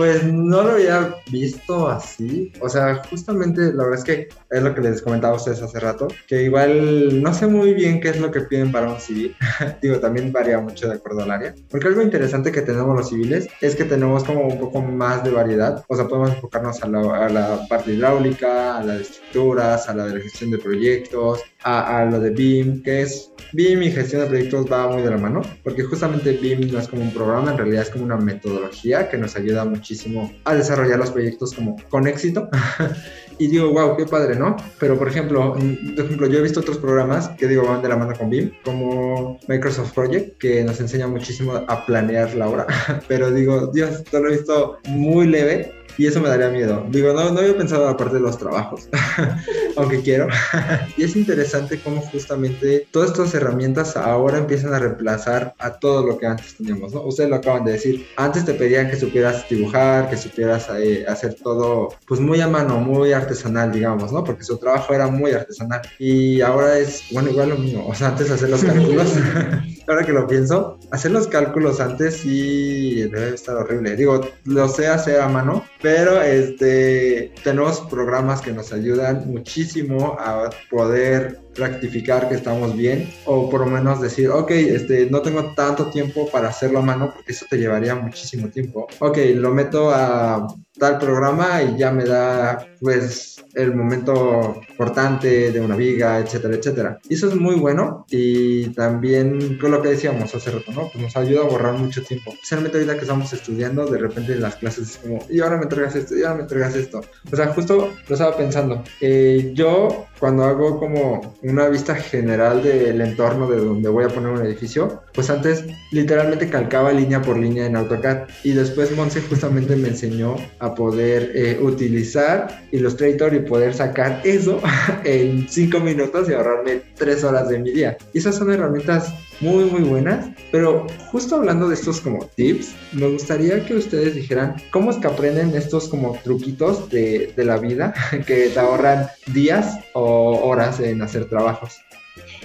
Pues 0.00 0.24
no 0.24 0.62
lo 0.62 0.70
había 0.70 1.14
visto 1.30 1.86
así. 1.86 2.50
O 2.60 2.70
sea, 2.70 3.02
justamente 3.10 3.70
la 3.74 3.84
verdad 3.84 3.98
es 3.98 4.04
que 4.04 4.28
es 4.48 4.62
lo 4.62 4.74
que 4.74 4.80
les 4.80 5.02
comentaba 5.02 5.34
a 5.34 5.36
ustedes 5.36 5.60
hace 5.60 5.78
rato, 5.78 6.08
que 6.26 6.44
igual 6.44 7.22
no 7.22 7.34
sé 7.34 7.46
muy 7.46 7.74
bien 7.74 8.00
qué 8.00 8.08
es 8.08 8.18
lo 8.18 8.30
que 8.30 8.40
piden 8.40 8.72
para 8.72 8.90
un 8.90 8.98
civil. 8.98 9.36
Digo, 9.82 10.00
también 10.00 10.32
varía 10.32 10.58
mucho 10.58 10.88
de 10.88 10.94
acuerdo 10.94 11.24
al 11.24 11.32
área. 11.32 11.54
Porque 11.68 11.88
algo 11.88 12.00
interesante 12.00 12.50
que 12.50 12.62
tenemos 12.62 12.96
los 12.96 13.10
civiles 13.10 13.46
es 13.60 13.76
que 13.76 13.84
tenemos 13.84 14.24
como 14.24 14.46
un 14.46 14.58
poco 14.58 14.80
más 14.80 15.22
de 15.22 15.32
variedad. 15.32 15.84
O 15.86 15.94
sea, 15.94 16.08
podemos 16.08 16.30
enfocarnos 16.30 16.82
a 16.82 16.88
la, 16.88 17.66
parte 17.68 17.92
hidráulica, 17.92 18.78
a 18.78 18.82
la 18.82 18.94
de 18.94 19.02
estructuras, 19.02 19.86
a 19.86 19.94
la 19.94 20.06
de 20.06 20.18
gestión 20.22 20.50
de 20.50 20.56
proyectos, 20.56 21.40
a, 21.62 21.98
a 21.98 22.06
lo 22.06 22.20
de 22.20 22.30
BIM, 22.30 22.82
que 22.82 23.02
es 23.02 23.32
BIM 23.52 23.82
y 23.82 23.90
gestión 23.90 24.22
de 24.22 24.28
proyectos 24.28 24.64
va 24.70 24.88
muy 24.88 25.02
de 25.02 25.10
la 25.10 25.18
mano, 25.18 25.42
porque 25.62 25.82
justamente 25.82 26.32
BIM 26.32 26.72
no 26.72 26.78
es 26.78 26.88
como 26.88 27.02
un 27.02 27.12
programa, 27.12 27.50
en 27.50 27.58
realidad 27.58 27.82
es 27.82 27.90
como 27.90 28.04
una 28.04 28.16
metodología 28.16 29.10
que 29.10 29.18
nos 29.18 29.36
ayuda 29.36 29.64
mucho 29.64 29.89
muchísimo 29.90 30.32
a 30.44 30.54
desarrollar 30.54 30.98
los 30.98 31.10
proyectos 31.10 31.52
como 31.52 31.76
con 31.88 32.06
éxito. 32.06 32.48
y 33.38 33.48
digo, 33.48 33.72
wow, 33.72 33.96
qué 33.96 34.06
padre, 34.06 34.36
¿no? 34.36 34.56
Pero 34.78 34.96
por 34.96 35.08
ejemplo, 35.08 35.54
por 35.54 36.04
ejemplo, 36.04 36.28
yo 36.28 36.38
he 36.38 36.42
visto 36.42 36.60
otros 36.60 36.78
programas 36.78 37.28
que 37.30 37.48
digo 37.48 37.64
van 37.64 37.82
de 37.82 37.88
la 37.88 37.96
mano 37.96 38.14
con 38.16 38.30
BIM, 38.30 38.52
como 38.64 39.40
Microsoft 39.48 39.92
Project, 39.92 40.38
que 40.38 40.62
nos 40.62 40.78
enseña 40.78 41.08
muchísimo 41.08 41.54
a 41.54 41.86
planear 41.86 42.34
la 42.34 42.48
hora. 42.48 42.66
Pero 43.08 43.32
digo, 43.32 43.66
Dios, 43.68 43.90
esto 43.96 44.20
lo 44.20 44.28
he 44.28 44.36
visto 44.36 44.78
muy 44.86 45.26
leve 45.26 45.72
y 46.00 46.06
eso 46.06 46.18
me 46.18 46.30
daría 46.30 46.48
miedo. 46.48 46.86
Digo, 46.88 47.12
no, 47.12 47.30
no 47.30 47.40
había 47.40 47.54
pensado 47.54 47.86
aparte 47.86 48.14
de 48.14 48.20
los 48.20 48.38
trabajos, 48.38 48.88
aunque 49.76 50.00
quiero. 50.00 50.28
y 50.96 51.04
es 51.04 51.14
interesante 51.14 51.78
cómo 51.78 52.00
justamente 52.00 52.86
todas 52.90 53.10
estas 53.10 53.34
herramientas 53.34 53.98
ahora 53.98 54.38
empiezan 54.38 54.72
a 54.72 54.78
reemplazar 54.78 55.54
a 55.58 55.72
todo 55.72 56.06
lo 56.06 56.16
que 56.16 56.24
antes 56.24 56.56
teníamos, 56.56 56.94
¿no? 56.94 57.02
Ustedes 57.02 57.28
lo 57.28 57.36
acaban 57.36 57.66
de 57.66 57.72
decir. 57.72 58.06
Antes 58.16 58.46
te 58.46 58.54
pedían 58.54 58.88
que 58.88 58.96
supieras 58.96 59.46
dibujar, 59.46 60.08
que 60.08 60.16
supieras 60.16 60.70
eh, 60.78 61.04
hacer 61.06 61.34
todo, 61.34 61.90
pues 62.08 62.18
muy 62.18 62.40
a 62.40 62.48
mano, 62.48 62.80
muy 62.80 63.12
artesanal, 63.12 63.70
digamos, 63.70 64.10
¿no? 64.10 64.24
Porque 64.24 64.42
su 64.42 64.56
trabajo 64.56 64.94
era 64.94 65.08
muy 65.08 65.32
artesanal. 65.32 65.82
Y 65.98 66.40
ahora 66.40 66.78
es, 66.78 67.04
bueno, 67.10 67.28
igual 67.28 67.50
lo 67.50 67.56
mismo. 67.58 67.86
O 67.86 67.94
sea, 67.94 68.08
antes 68.08 68.30
hacer 68.30 68.48
los 68.48 68.64
cálculos, 68.64 69.12
ahora 69.90 70.06
que 70.06 70.12
lo 70.12 70.26
pienso, 70.26 70.78
hacer 70.90 71.10
los 71.10 71.26
cálculos 71.26 71.80
antes 71.80 72.18
sí 72.18 73.02
debe 73.02 73.34
estar 73.34 73.56
horrible. 73.56 73.96
Digo, 73.96 74.20
lo 74.44 74.68
sé 74.68 74.86
hacer 74.86 75.20
a 75.20 75.28
mano, 75.28 75.64
pero 75.82 76.22
este, 76.22 77.32
tenemos 77.42 77.80
programas 77.80 78.40
que 78.40 78.52
nos 78.52 78.72
ayudan 78.72 79.28
muchísimo 79.30 80.16
a 80.18 80.50
poder 80.70 81.40
rectificar 81.56 82.28
que 82.28 82.36
estamos 82.36 82.76
bien 82.76 83.12
o 83.24 83.50
por 83.50 83.60
lo 83.60 83.66
menos 83.66 84.00
decir, 84.00 84.30
ok, 84.30 84.50
este, 84.52 85.10
no 85.10 85.20
tengo 85.20 85.52
tanto 85.54 85.90
tiempo 85.90 86.28
para 86.30 86.48
hacerlo 86.48 86.78
a 86.78 86.82
mano 86.82 87.12
porque 87.12 87.32
eso 87.32 87.46
te 87.50 87.58
llevaría 87.58 87.94
muchísimo 87.94 88.48
tiempo. 88.48 88.86
Ok, 89.00 89.18
lo 89.34 89.52
meto 89.52 89.90
a 89.90 90.46
tal 90.80 90.98
programa 90.98 91.62
y 91.62 91.76
ya 91.76 91.92
me 91.92 92.04
da 92.04 92.66
pues 92.80 93.44
el 93.54 93.74
momento 93.74 94.60
importante 94.70 95.52
de 95.52 95.60
una 95.60 95.76
viga, 95.76 96.18
etcétera, 96.18 96.54
etcétera. 96.54 96.98
Y 97.08 97.14
eso 97.14 97.28
es 97.28 97.36
muy 97.36 97.56
bueno 97.56 98.06
y 98.08 98.68
también 98.70 99.58
con 99.58 99.72
lo 99.72 99.82
que 99.82 99.90
decíamos 99.90 100.34
hace 100.34 100.50
rato, 100.50 100.72
¿no? 100.72 100.88
Pues 100.92 100.96
nos 100.96 101.16
ayuda 101.16 101.42
a 101.42 101.48
borrar 101.48 101.74
mucho 101.74 102.02
tiempo. 102.02 102.32
Especialmente 102.32 102.78
ahorita 102.78 102.94
que 102.94 103.02
estamos 103.02 103.32
estudiando, 103.32 103.86
de 103.86 103.98
repente 103.98 104.32
en 104.32 104.40
las 104.40 104.56
clases 104.56 104.90
es 104.90 104.96
como, 104.98 105.18
y 105.28 105.40
ahora 105.40 105.56
me 105.56 105.64
entregas 105.64 105.94
esto, 105.94 106.16
y 106.16 106.22
ahora 106.22 106.36
me 106.36 106.42
entregas 106.42 106.74
esto. 106.74 107.00
O 107.30 107.36
sea, 107.36 107.48
justo 107.48 107.92
lo 108.08 108.14
estaba 108.14 108.36
pensando. 108.36 108.82
Eh, 109.00 109.52
yo 109.54 110.06
cuando 110.18 110.44
hago 110.44 110.78
como 110.78 111.34
una 111.42 111.68
vista 111.68 111.94
general 111.94 112.62
del 112.62 113.00
entorno 113.00 113.48
de 113.50 113.56
donde 113.56 113.88
voy 113.88 114.04
a 114.04 114.08
poner 114.08 114.30
un 114.30 114.44
edificio, 114.44 115.02
pues 115.12 115.30
antes 115.30 115.64
literalmente 115.90 116.48
calcaba 116.48 116.92
línea 116.92 117.20
por 117.22 117.38
línea 117.38 117.66
en 117.66 117.76
AutoCAD 117.76 118.28
y 118.44 118.52
después 118.52 118.94
Monse 118.96 119.22
justamente 119.22 119.76
me 119.76 119.88
enseñó 119.88 120.36
a 120.58 120.69
poder 120.74 121.32
eh, 121.34 121.58
utilizar 121.60 122.64
Illustrator 122.72 123.34
y 123.34 123.40
poder 123.40 123.74
sacar 123.74 124.20
eso 124.24 124.60
en 125.04 125.48
cinco 125.48 125.80
minutos 125.80 126.28
y 126.28 126.32
ahorrarme 126.32 126.82
tres 126.96 127.24
horas 127.24 127.48
de 127.48 127.58
mi 127.58 127.72
día. 127.72 127.96
Y 128.12 128.18
esas 128.18 128.36
son 128.36 128.52
herramientas 128.52 129.12
muy 129.40 129.64
muy 129.64 129.80
buenas, 129.80 130.28
pero 130.52 130.86
justo 131.10 131.36
hablando 131.36 131.68
de 131.68 131.74
estos 131.74 132.00
como 132.00 132.26
tips, 132.26 132.74
me 132.92 133.08
gustaría 133.08 133.64
que 133.64 133.74
ustedes 133.74 134.14
dijeran 134.14 134.56
cómo 134.70 134.90
es 134.90 134.98
que 134.98 135.06
aprenden 135.06 135.54
estos 135.54 135.88
como 135.88 136.18
truquitos 136.22 136.90
de, 136.90 137.32
de 137.34 137.44
la 137.44 137.56
vida 137.56 137.94
que 138.26 138.48
te 138.48 138.60
ahorran 138.60 139.08
días 139.28 139.78
o 139.94 140.40
horas 140.42 140.80
en 140.80 141.02
hacer 141.02 141.26
trabajos. 141.26 141.78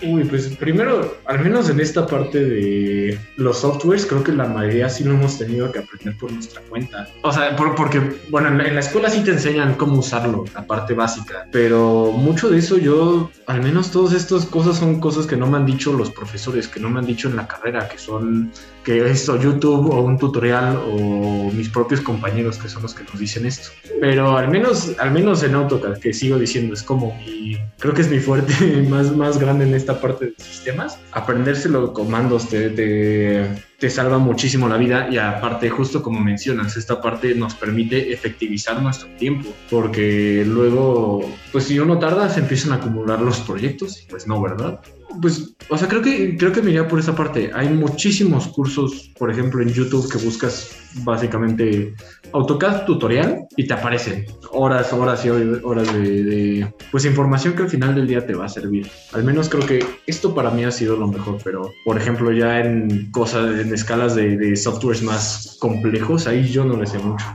Uy, 0.02 0.26
pues 0.26 0.48
primero, 0.58 1.18
al 1.26 1.40
menos 1.40 1.70
en 1.70 1.80
esta 1.80 2.06
parte 2.06 2.44
de 2.44 3.20
los 3.38 3.60
softwares, 3.60 4.06
creo 4.06 4.24
que 4.24 4.34
la 4.34 4.46
mayoría 4.46 4.90
sí 4.90 5.04
lo 5.04 5.12
hemos 5.12 5.38
tenido 5.38 5.72
que 5.72 5.80
aprender 5.80 6.18
por 6.18 6.32
nuestra 6.32 6.62
cuenta. 6.64 7.08
O 7.22 7.32
sea, 7.32 7.56
porque, 7.56 8.02
bueno, 8.30 8.50
en 8.50 8.76
la, 8.76 8.80
escuela 8.80 9.10
sí 9.10 9.22
te 9.24 9.32
enseñan 9.32 9.76
cómo 9.76 10.00
usarlo, 10.00 10.44
la 10.54 10.68
parte 10.68 10.94
básica, 10.94 11.48
pero 11.52 12.12
mucho 12.12 12.50
de 12.50 12.60
eso 12.60 12.78
yo, 12.78 13.32
al 13.48 13.62
menos 13.62 13.92
todas 13.92 14.14
estas 14.14 14.46
cosas 14.46 14.78
son 14.78 15.00
cosas 15.00 15.26
que 15.28 15.38
no 15.38 15.48
me 15.48 15.58
han 15.58 15.66
dicho 15.66 15.94
los 15.94 16.12
profesores, 16.12 16.68
que 16.68 16.80
no 16.80 16.90
me 16.90 17.00
han 17.00 17.06
dicho 17.06 17.30
en 17.30 17.38
la 17.38 17.48
carrera, 17.48 17.88
que 17.88 17.98
son 17.98 18.52
que 18.86 19.10
esto, 19.10 19.42
YouTube 19.42 19.90
o 19.90 20.02
un 20.02 20.18
tutorial 20.18 20.78
o 20.78 21.52
mis 21.52 21.68
propios 21.70 22.02
compañeros 22.02 22.58
que 22.60 22.70
son 22.70 22.84
los 22.84 22.94
que 22.94 23.04
nos 23.04 23.20
dicen 23.20 23.46
esto. 23.46 23.70
Pero 24.00 24.38
al 24.38 24.50
menos, 24.50 24.92
al 25.00 25.12
menos 25.12 25.44
en 25.44 25.56
AutoCAD, 25.56 25.98
que 25.98 26.14
sigo 26.14 26.38
diciendo, 26.38 26.76
es 26.76 26.84
como 26.84 27.18
mi, 27.26 27.58
creo 27.80 27.94
que 27.94 28.02
es 28.02 28.10
mi 28.10 28.20
fuerte 28.20 28.54
más, 28.90 29.14
más 29.16 29.40
grande 29.40 29.66
en 29.66 29.74
esta 29.74 30.00
parte 30.00 30.28
de 30.28 30.34
sistemas. 30.38 31.00
Aprenderse 31.12 31.68
los 31.68 31.92
comandos 31.92 32.48
te, 32.48 32.70
te, 32.70 33.50
te 33.80 33.90
salva 33.90 34.20
muchísimo 34.20 34.70
la 34.70 34.78
vida 34.78 35.10
y 35.10 35.18
aparte, 35.18 35.70
justo 35.70 36.04
como 36.04 36.20
mencionas, 36.20 36.78
esta 36.78 37.02
parte 37.02 37.34
nos 37.34 37.56
permite 37.56 38.14
efectivizar 38.14 38.82
nuestro 38.82 39.10
tiempo, 39.18 39.50
porque 39.70 40.44
luego, 40.46 41.28
pues 41.52 41.66
si 41.66 41.80
uno 41.80 41.98
tarda, 41.98 42.30
se 42.30 42.42
empiezan 42.42 42.74
a 42.74 42.76
acumular 42.76 43.20
los 43.20 43.40
proyectos 43.40 44.06
pues 44.10 44.28
no, 44.28 44.42
¿verdad? 44.42 44.80
Pues, 45.22 45.56
o 45.70 45.78
sea, 45.78 45.88
creo 45.88 46.02
que, 46.02 46.38
creo 46.38 46.52
que 46.52 46.62
me 46.62 46.84
por 46.84 47.00
esa 47.00 47.16
parte. 47.16 47.52
Hay 47.54 47.70
muchísimos 47.70 48.48
cursos, 48.48 49.12
por 49.18 49.32
ejemplo, 49.32 49.62
en 49.62 49.70
YouTube 49.70 50.12
que 50.12 50.18
buscas 50.18 50.70
básicamente 51.04 51.94
AutoCAD 52.32 52.86
tutorial 52.86 53.46
y 53.56 53.68
te 53.68 53.74
aparecen 53.74 54.26
horas, 54.52 54.92
horas 54.94 55.26
y 55.26 55.30
horas 55.30 55.92
de, 55.94 56.74
pues 56.92 57.06
información 57.06 57.56
que 57.56 57.64
al 57.64 57.70
final 57.70 57.96
del 57.96 58.08
día 58.08 58.26
te 58.26 58.34
va 58.34 58.46
a 58.46 58.50
servir. 58.50 58.90
Al 59.14 59.24
menos 59.24 59.50
creo 59.50 59.66
que 59.66 59.86
esto 60.08 60.34
para 60.34 60.52
mí 60.52 60.64
ha 60.64 60.72
sido 60.72 60.96
lo 60.98 61.08
mejor, 61.08 61.38
pero 61.44 61.72
por 61.84 61.98
ejemplo 61.98 62.32
ya 62.32 62.60
en 62.60 63.12
cosas, 63.12 63.60
en 63.60 63.74
escalas 63.74 64.16
de, 64.16 64.38
de 64.38 64.56
softwares 64.56 65.02
más 65.04 65.58
complejos, 65.60 66.28
ahí 66.28 66.48
yo 66.48 66.66
no 66.66 66.78
le 66.78 66.86
sé 66.86 66.98
mucho. 67.00 67.26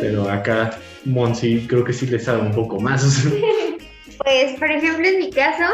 Pero 0.00 0.30
acá 0.30 0.78
Monsi 1.04 1.66
creo 1.66 1.84
que 1.84 1.92
sí 1.92 2.06
le 2.06 2.18
sabe 2.18 2.42
un 2.42 2.52
poco 2.52 2.80
más. 2.80 3.26
Pues, 4.30 4.56
por 4.60 4.70
ejemplo, 4.70 5.08
en 5.08 5.18
mi 5.18 5.30
caso, 5.32 5.64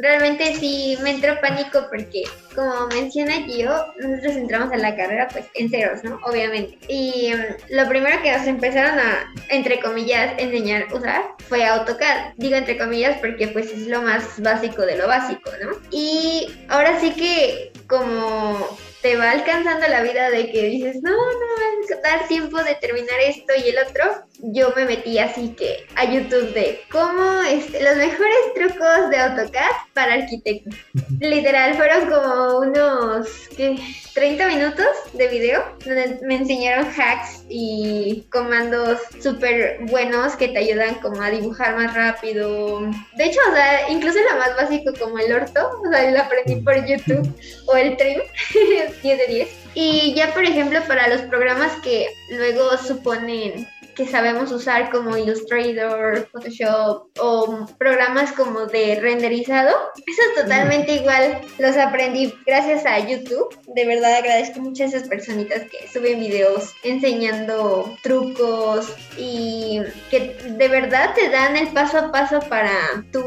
realmente 0.00 0.54
sí 0.54 0.96
me 1.02 1.10
entró 1.10 1.38
pánico 1.42 1.86
porque, 1.90 2.22
como 2.54 2.86
menciona 2.86 3.44
Gio, 3.44 3.70
nosotros 3.98 4.36
entramos 4.36 4.72
a 4.72 4.78
la 4.78 4.96
carrera 4.96 5.28
pues 5.30 5.44
en 5.52 5.68
ceros, 5.68 6.02
¿no? 6.02 6.18
Obviamente. 6.24 6.78
Y 6.88 7.34
um, 7.34 7.40
lo 7.68 7.86
primero 7.90 8.22
que 8.22 8.32
nos 8.32 8.46
empezaron 8.46 8.98
a, 8.98 9.34
entre 9.50 9.80
comillas, 9.80 10.32
enseñar 10.38 10.86
a 10.90 10.94
usar 10.94 11.24
fue 11.46 11.66
AutoCAD. 11.66 12.32
Digo 12.38 12.56
entre 12.56 12.78
comillas 12.78 13.18
porque 13.18 13.48
pues 13.48 13.70
es 13.70 13.86
lo 13.86 14.00
más 14.00 14.40
básico 14.40 14.86
de 14.86 14.96
lo 14.96 15.06
básico, 15.08 15.50
¿no? 15.62 15.72
Y 15.90 16.50
ahora 16.70 16.98
sí 16.98 17.10
que 17.10 17.70
como 17.86 18.66
te 19.06 19.16
va 19.16 19.30
alcanzando 19.30 19.86
la 19.86 20.02
vida 20.02 20.30
de 20.30 20.50
que 20.50 20.64
dices, 20.64 21.00
no, 21.00 21.12
no 21.12 21.56
a 21.94 22.00
dar 22.00 22.26
tiempo 22.26 22.62
de 22.62 22.74
terminar 22.76 23.20
esto 23.24 23.52
y 23.56 23.68
el 23.68 23.76
otro, 23.78 24.26
yo 24.40 24.72
me 24.76 24.84
metí 24.84 25.18
así 25.18 25.50
que 25.50 25.86
a 25.94 26.04
YouTube 26.04 26.52
de 26.52 26.80
cómo 26.90 27.40
este, 27.48 27.82
los 27.82 27.96
mejores 27.96 28.36
trucos 28.54 29.10
de 29.10 29.16
AutoCAD 29.18 29.70
para 29.94 30.14
arquitectos. 30.14 30.74
Literal, 31.20 31.74
fueron 31.74 32.10
como 32.10 32.58
unos 32.58 33.28
¿qué? 33.56 33.78
30 34.14 34.46
minutos 34.48 34.86
de 35.12 35.28
video 35.28 35.64
donde 35.84 36.18
me 36.22 36.36
enseñaron 36.36 36.86
hacks 36.86 37.44
y 37.48 38.26
comandos 38.30 39.00
súper 39.22 39.78
buenos 39.86 40.36
que 40.36 40.48
te 40.48 40.58
ayudan 40.58 40.96
como 40.96 41.22
a 41.22 41.30
dibujar 41.30 41.76
más 41.76 41.94
rápido. 41.94 42.80
De 43.16 43.24
hecho, 43.24 43.40
o 43.50 43.54
sea, 43.54 43.90
incluso 43.90 44.18
lo 44.30 44.38
más 44.38 44.56
básico 44.56 44.92
como 44.98 45.18
el 45.18 45.32
orto, 45.32 45.80
o 45.84 45.90
sea, 45.90 46.10
lo 46.10 46.20
aprendí 46.20 46.56
por 46.56 46.84
YouTube 46.86 47.30
o 47.66 47.76
el 47.76 47.96
trim, 47.96 48.20
10 49.02 49.18
de 49.18 49.26
10. 49.26 49.48
Y 49.74 50.14
ya, 50.14 50.32
por 50.32 50.44
ejemplo, 50.44 50.80
para 50.86 51.08
los 51.08 51.22
programas 51.22 51.72
que 51.82 52.06
luego 52.30 52.76
suponen 52.78 53.68
que 53.96 54.06
sabemos 54.06 54.52
usar 54.52 54.90
como 54.90 55.16
Illustrator, 55.16 56.28
Photoshop 56.30 57.08
o 57.18 57.66
programas 57.78 58.30
como 58.32 58.66
de 58.66 59.00
renderizado. 59.00 59.74
Eso 60.06 60.22
es 60.28 60.42
totalmente 60.42 60.92
igual. 60.92 61.40
Los 61.58 61.76
aprendí 61.76 62.34
gracias 62.46 62.84
a 62.84 62.98
YouTube. 62.98 63.56
De 63.74 63.86
verdad 63.86 64.16
agradezco 64.16 64.60
mucho 64.60 64.84
a 64.84 64.86
esas 64.86 65.08
personitas 65.08 65.62
que 65.62 65.88
suben 65.88 66.20
videos 66.20 66.74
enseñando 66.84 67.96
trucos 68.02 68.94
y 69.16 69.80
que 70.10 70.36
de 70.44 70.68
verdad 70.68 71.14
te 71.14 71.30
dan 71.30 71.56
el 71.56 71.68
paso 71.68 71.98
a 71.98 72.12
paso 72.12 72.40
para 72.48 73.04
tú 73.12 73.24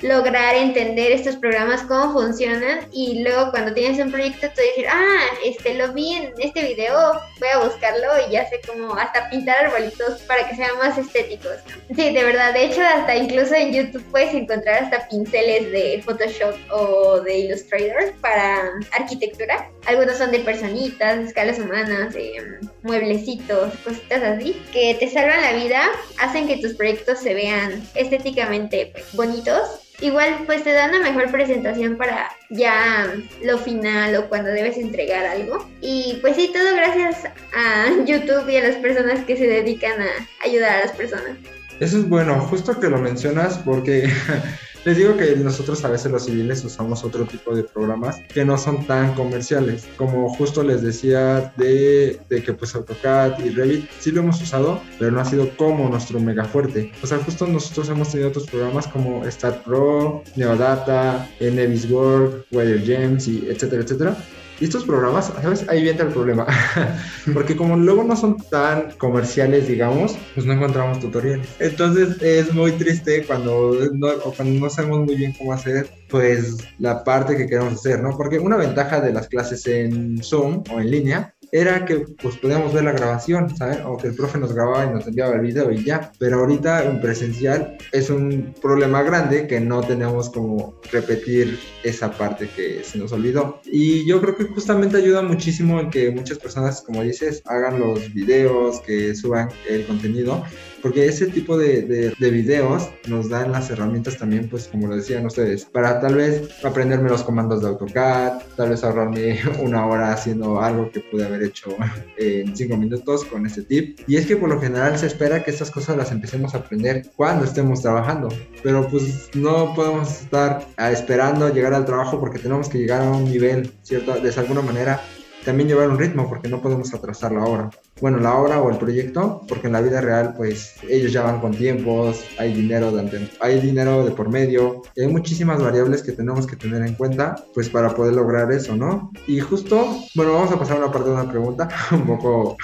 lograr 0.00 0.56
entender 0.56 1.12
estos 1.12 1.36
programas, 1.36 1.82
cómo 1.82 2.12
funcionan 2.12 2.88
y 2.92 3.22
luego 3.22 3.52
cuando 3.52 3.72
tienes 3.72 4.04
un 4.04 4.10
proyecto 4.10 4.48
tú 4.48 4.60
decir, 4.60 4.86
ah, 4.90 5.20
este 5.44 5.74
lo 5.74 5.92
vi 5.92 6.14
en 6.14 6.34
este 6.38 6.62
video, 6.64 7.20
voy 7.38 7.48
a 7.54 7.58
buscarlo 7.58 8.08
y 8.26 8.32
ya 8.32 8.48
sé 8.48 8.60
cómo 8.66 8.94
hasta 8.96 9.30
pintar 9.30 9.66
arbolitos 9.66 9.91
para 10.26 10.48
que 10.48 10.56
sean 10.56 10.78
más 10.78 10.98
estéticos. 10.98 11.56
Sí, 11.94 12.12
de 12.12 12.24
verdad, 12.24 12.52
de 12.52 12.64
hecho 12.64 12.80
hasta 12.82 13.16
incluso 13.16 13.54
en 13.54 13.72
YouTube 13.72 14.04
puedes 14.10 14.34
encontrar 14.34 14.84
hasta 14.84 15.08
pinceles 15.08 15.70
de 15.70 16.02
Photoshop 16.04 16.54
o 16.70 17.20
de 17.20 17.38
Illustrator 17.38 18.12
para 18.20 18.72
arquitectura. 18.98 19.70
Algunos 19.86 20.18
son 20.18 20.30
de 20.30 20.40
personitas, 20.40 21.18
escalas 21.18 21.58
humanas, 21.58 22.14
de 22.14 22.60
mueblecitos, 22.82 23.72
cositas 23.84 24.22
así, 24.22 24.62
que 24.72 24.94
te 24.94 25.08
salvan 25.08 25.42
la 25.42 25.52
vida, 25.52 25.90
hacen 26.18 26.46
que 26.46 26.58
tus 26.58 26.74
proyectos 26.74 27.18
se 27.18 27.34
vean 27.34 27.82
estéticamente 27.94 28.90
pues, 28.92 29.12
bonitos 29.12 29.82
igual 30.02 30.42
pues 30.46 30.64
te 30.64 30.72
da 30.72 30.88
una 30.88 31.00
mejor 31.00 31.30
presentación 31.30 31.96
para 31.96 32.30
ya 32.50 33.14
lo 33.42 33.56
final 33.58 34.16
o 34.16 34.28
cuando 34.28 34.50
debes 34.50 34.76
entregar 34.76 35.24
algo. 35.24 35.66
Y 35.80 36.18
pues 36.20 36.36
sí, 36.36 36.50
todo 36.52 36.74
gracias 36.74 37.24
a 37.54 37.86
YouTube 38.04 38.48
y 38.50 38.56
a 38.56 38.68
las 38.68 38.76
personas 38.76 39.24
que 39.24 39.36
se 39.36 39.46
dedican 39.46 40.02
a 40.02 40.44
ayudar 40.44 40.76
a 40.76 40.80
las 40.80 40.92
personas. 40.92 41.36
Eso 41.80 41.98
es 41.98 42.08
bueno, 42.08 42.38
justo 42.40 42.78
que 42.78 42.88
lo 42.88 42.98
mencionas 42.98 43.58
porque 43.58 44.10
les 44.84 44.96
digo 44.96 45.16
que 45.16 45.36
nosotros 45.36 45.84
a 45.84 45.88
veces 45.88 46.10
los 46.10 46.24
civiles 46.24 46.64
usamos 46.64 47.04
otro 47.04 47.24
tipo 47.24 47.54
de 47.54 47.62
programas 47.62 48.18
que 48.32 48.44
no 48.44 48.58
son 48.58 48.86
tan 48.86 49.14
comerciales. 49.14 49.86
Como 49.96 50.34
justo 50.34 50.62
les 50.62 50.82
decía 50.82 51.52
de, 51.56 52.20
de 52.28 52.42
que 52.42 52.52
pues 52.52 52.74
AutoCAD 52.74 53.44
y 53.44 53.50
Revit 53.50 53.88
sí 54.00 54.10
lo 54.10 54.20
hemos 54.22 54.42
usado, 54.42 54.80
pero 54.98 55.10
no 55.10 55.20
ha 55.20 55.24
sido 55.24 55.48
como 55.56 55.88
nuestro 55.88 56.18
mega 56.20 56.44
fuerte. 56.44 56.92
O 57.02 57.06
sea, 57.06 57.18
justo 57.18 57.46
nosotros 57.46 57.88
hemos 57.88 58.10
tenido 58.10 58.30
otros 58.30 58.46
programas 58.46 58.86
como 58.88 59.24
Stat 59.30 59.62
Pro, 59.62 60.22
Neodata, 60.36 61.28
Neviswork, 61.40 62.46
Weather 62.50 62.82
Gems 62.84 63.28
y 63.28 63.46
etcétera, 63.48 63.82
etcétera 63.82 64.16
y 64.60 64.64
estos 64.64 64.84
programas, 64.84 65.32
¿sabes? 65.40 65.66
Ahí 65.68 65.82
viene 65.82 66.02
el 66.02 66.08
problema. 66.08 66.46
Porque 67.34 67.56
como 67.56 67.76
luego 67.76 68.04
no 68.04 68.16
son 68.16 68.36
tan 68.50 68.92
comerciales, 68.98 69.68
digamos, 69.68 70.16
pues 70.34 70.46
no 70.46 70.52
encontramos 70.52 71.00
tutoriales. 71.00 71.48
Entonces 71.58 72.20
es 72.22 72.52
muy 72.52 72.72
triste 72.72 73.24
cuando 73.24 73.76
no, 73.92 74.08
cuando 74.36 74.60
no 74.60 74.70
sabemos 74.70 75.00
muy 75.00 75.16
bien 75.16 75.32
cómo 75.32 75.52
hacer, 75.52 75.90
pues 76.08 76.58
la 76.78 77.04
parte 77.04 77.36
que 77.36 77.46
queremos 77.46 77.74
hacer, 77.74 78.02
¿no? 78.02 78.16
Porque 78.16 78.38
una 78.38 78.56
ventaja 78.56 79.00
de 79.00 79.12
las 79.12 79.28
clases 79.28 79.66
en 79.66 80.22
Zoom 80.22 80.62
o 80.70 80.80
en 80.80 80.90
línea 80.90 81.34
era 81.54 81.84
que 81.84 81.98
pues 82.22 82.38
podíamos 82.38 82.72
ver 82.72 82.84
la 82.84 82.92
grabación, 82.92 83.54
¿sabes? 83.54 83.78
O 83.84 83.98
que 83.98 84.08
el 84.08 84.14
profe 84.14 84.38
nos 84.38 84.54
grababa 84.54 84.86
y 84.86 84.90
nos 84.90 85.06
enviaba 85.06 85.34
el 85.34 85.42
video 85.42 85.70
y 85.70 85.84
ya. 85.84 86.10
Pero 86.18 86.40
ahorita 86.40 86.84
en 86.84 87.00
presencial 87.02 87.76
es 87.92 88.08
un 88.08 88.54
problema 88.62 89.02
grande 89.02 89.46
que 89.46 89.60
no 89.60 89.82
tenemos 89.82 90.30
como 90.30 90.80
repetir 90.90 91.58
esa 91.84 92.10
parte 92.10 92.48
que 92.56 92.82
se 92.82 92.96
nos 92.96 93.12
olvidó. 93.12 93.60
Y 93.66 94.08
yo 94.08 94.20
creo 94.22 94.34
que 94.34 94.44
justamente 94.44 94.96
ayuda 94.96 95.20
muchísimo 95.20 95.78
en 95.78 95.90
que 95.90 96.10
muchas 96.10 96.38
personas, 96.38 96.80
como 96.80 97.02
dices, 97.02 97.42
hagan 97.44 97.78
los 97.78 98.14
videos, 98.14 98.80
que 98.80 99.14
suban 99.14 99.50
el 99.68 99.84
contenido 99.86 100.42
porque 100.82 101.06
ese 101.06 101.26
tipo 101.26 101.56
de, 101.56 101.82
de, 101.82 102.30
videos 102.30 102.90
nos 103.06 103.28
dan 103.28 103.52
las 103.52 103.70
herramientas 103.70 104.18
también, 104.18 104.48
pues 104.48 104.66
como 104.66 104.88
lo 104.88 104.96
decían 104.96 105.24
ustedes, 105.24 105.64
para 105.64 106.00
tal 106.00 106.16
vez 106.16 106.48
aprenderme 106.64 107.08
los 107.08 107.22
comandos 107.22 107.62
de 107.62 107.68
AutoCAD, 107.68 108.42
tal 108.56 108.70
vez 108.70 108.82
ahorrarme 108.82 109.38
una 109.62 109.86
hora 109.86 110.12
haciendo 110.12 110.60
algo 110.60 110.90
que 110.90 111.00
pude 111.00 111.24
haber 111.24 111.44
hecho 111.44 111.70
en 112.18 112.54
cinco 112.56 112.76
minutos 112.76 113.24
con 113.24 113.46
ese 113.46 113.62
tip. 113.62 114.00
Y 114.06 114.16
es 114.16 114.26
que 114.26 114.36
por 114.36 114.48
lo 114.48 114.60
general 114.60 114.98
se 114.98 115.06
espera 115.06 115.44
que 115.44 115.50
estas 115.50 115.70
cosas 115.70 115.96
las 115.96 116.10
empecemos 116.10 116.54
a 116.54 116.58
aprender 116.58 117.10
cuando 117.16 117.44
estemos 117.44 117.82
trabajando, 117.82 118.28
pero 118.62 118.88
pues 118.88 119.30
no 119.34 119.74
podemos 119.74 120.22
estar 120.22 120.66
esperando 120.90 121.52
llegar 121.52 121.74
al 121.74 121.84
trabajo 121.84 122.18
porque 122.18 122.38
tenemos 122.38 122.68
que 122.68 122.78
llegar 122.78 123.02
a 123.02 123.10
un 123.10 123.24
nivel, 123.24 123.72
¿cierto? 123.82 124.18
De 124.18 124.32
alguna 124.32 124.62
manera 124.62 125.00
también 125.44 125.68
llevar 125.68 125.88
un 125.88 125.98
ritmo 125.98 126.28
porque 126.28 126.48
no 126.48 126.60
podemos 126.60 126.92
atrasar 126.94 127.32
la 127.32 127.44
obra. 127.44 127.70
Bueno, 128.00 128.18
la 128.18 128.34
obra 128.34 128.60
o 128.60 128.70
el 128.70 128.78
proyecto, 128.78 129.42
porque 129.48 129.66
en 129.66 129.74
la 129.74 129.80
vida 129.80 130.00
real 130.00 130.34
pues 130.36 130.74
ellos 130.88 131.12
ya 131.12 131.22
van 131.22 131.40
con 131.40 131.52
tiempos, 131.52 132.24
hay 132.38 132.52
dinero 132.52 132.90
de, 132.90 133.28
hay 133.40 133.60
dinero 133.60 134.04
de 134.04 134.10
por 134.10 134.28
medio, 134.28 134.82
hay 134.96 135.06
muchísimas 135.06 135.62
variables 135.62 136.02
que 136.02 136.12
tenemos 136.12 136.46
que 136.46 136.56
tener 136.56 136.82
en 136.86 136.94
cuenta 136.94 137.36
pues 137.54 137.68
para 137.68 137.94
poder 137.94 138.14
lograr 138.14 138.50
eso, 138.52 138.76
¿no? 138.76 139.10
Y 139.26 139.40
justo, 139.40 139.96
bueno, 140.14 140.32
vamos 140.32 140.52
a 140.52 140.58
pasar 140.58 140.76
a 140.76 140.80
una 140.80 140.92
parte 140.92 141.08
de 141.08 141.14
una 141.14 141.30
pregunta 141.30 141.68
un 141.92 142.06
poco 142.06 142.56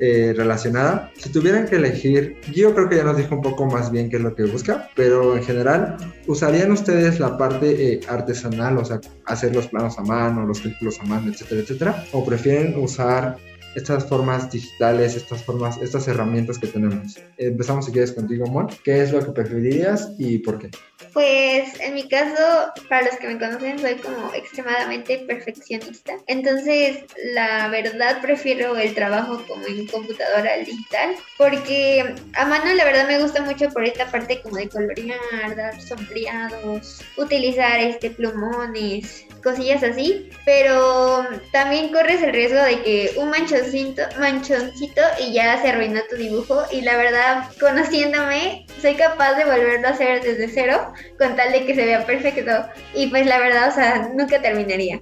eh, 0.00 0.32
relacionada. 0.36 1.10
Si 1.16 1.30
tuvieran 1.30 1.66
que 1.66 1.76
elegir, 1.76 2.36
yo 2.52 2.74
creo 2.74 2.88
que 2.88 2.96
ya 2.96 3.04
nos 3.04 3.16
dijo 3.16 3.34
un 3.34 3.42
poco 3.42 3.66
más 3.66 3.90
bien 3.90 4.08
qué 4.08 4.16
es 4.16 4.22
lo 4.22 4.34
que 4.34 4.44
busca, 4.44 4.90
pero 4.94 5.36
en 5.36 5.42
general, 5.42 5.96
¿usarían 6.26 6.72
ustedes 6.72 7.18
la 7.20 7.36
parte 7.36 7.94
eh, 7.94 8.00
artesanal, 8.08 8.78
o 8.78 8.84
sea, 8.84 9.00
hacer 9.26 9.54
los 9.54 9.66
planos 9.68 9.98
a 9.98 10.02
mano, 10.02 10.46
los 10.46 10.58
círculos 10.58 11.00
a 11.00 11.04
mano, 11.04 11.30
etcétera, 11.30 11.60
etcétera? 11.60 12.04
¿O 12.12 12.24
prefieren 12.24 12.78
usar 12.78 13.36
estas 13.78 14.08
formas 14.08 14.50
digitales, 14.50 15.14
estas 15.14 15.42
formas, 15.44 15.78
estas 15.78 16.06
herramientas 16.08 16.58
que 16.58 16.66
tenemos. 16.66 17.16
Empezamos 17.36 17.86
si 17.86 17.92
quieres 17.92 18.12
contigo, 18.12 18.46
Mon. 18.46 18.66
¿Qué 18.84 19.02
es 19.02 19.12
lo 19.12 19.24
que 19.24 19.30
preferirías 19.32 20.10
y 20.18 20.38
por 20.38 20.58
qué? 20.58 20.70
Pues 21.12 21.80
en 21.80 21.94
mi 21.94 22.08
caso, 22.08 22.72
para 22.88 23.06
los 23.06 23.16
que 23.16 23.28
me 23.28 23.38
conocen, 23.38 23.78
soy 23.78 23.94
como 23.96 24.34
extremadamente 24.34 25.18
perfeccionista. 25.26 26.14
Entonces, 26.26 27.04
la 27.34 27.68
verdad 27.68 28.20
prefiero 28.20 28.76
el 28.76 28.94
trabajo 28.94 29.42
como 29.46 29.64
en 29.66 29.86
computadora 29.86 30.56
digital, 30.58 31.14
porque 31.36 32.14
a 32.34 32.44
mano 32.46 32.74
la 32.74 32.84
verdad 32.84 33.06
me 33.06 33.20
gusta 33.20 33.42
mucho 33.42 33.68
por 33.70 33.84
esta 33.84 34.10
parte 34.10 34.42
como 34.42 34.56
de 34.56 34.68
colorear, 34.68 35.56
dar 35.56 35.80
sombreados, 35.80 37.00
utilizar 37.16 37.80
este 37.80 38.10
plumones, 38.10 39.24
cosillas 39.42 39.82
así, 39.82 40.30
pero 40.44 41.26
también 41.52 41.92
corres 41.92 42.22
el 42.22 42.32
riesgo 42.32 42.60
de 42.60 42.82
que 42.82 43.12
un 43.16 43.30
manchoncito, 43.30 43.67
manchoncito 44.18 45.02
y 45.20 45.32
ya 45.32 45.60
se 45.60 45.68
arruinó 45.68 46.00
tu 46.08 46.16
dibujo 46.16 46.64
y 46.70 46.80
la 46.80 46.96
verdad, 46.96 47.44
conociéndome, 47.60 48.66
soy 48.80 48.94
capaz 48.94 49.34
de 49.34 49.44
volverlo 49.44 49.88
a 49.88 49.90
hacer 49.90 50.22
desde 50.22 50.48
cero 50.48 50.92
con 51.18 51.36
tal 51.36 51.52
de 51.52 51.66
que 51.66 51.74
se 51.74 51.84
vea 51.84 52.06
perfecto 52.06 52.68
y 52.94 53.08
pues 53.08 53.26
la 53.26 53.38
verdad, 53.38 53.68
o 53.68 53.72
sea, 53.72 54.10
nunca 54.14 54.40
terminaría. 54.40 55.00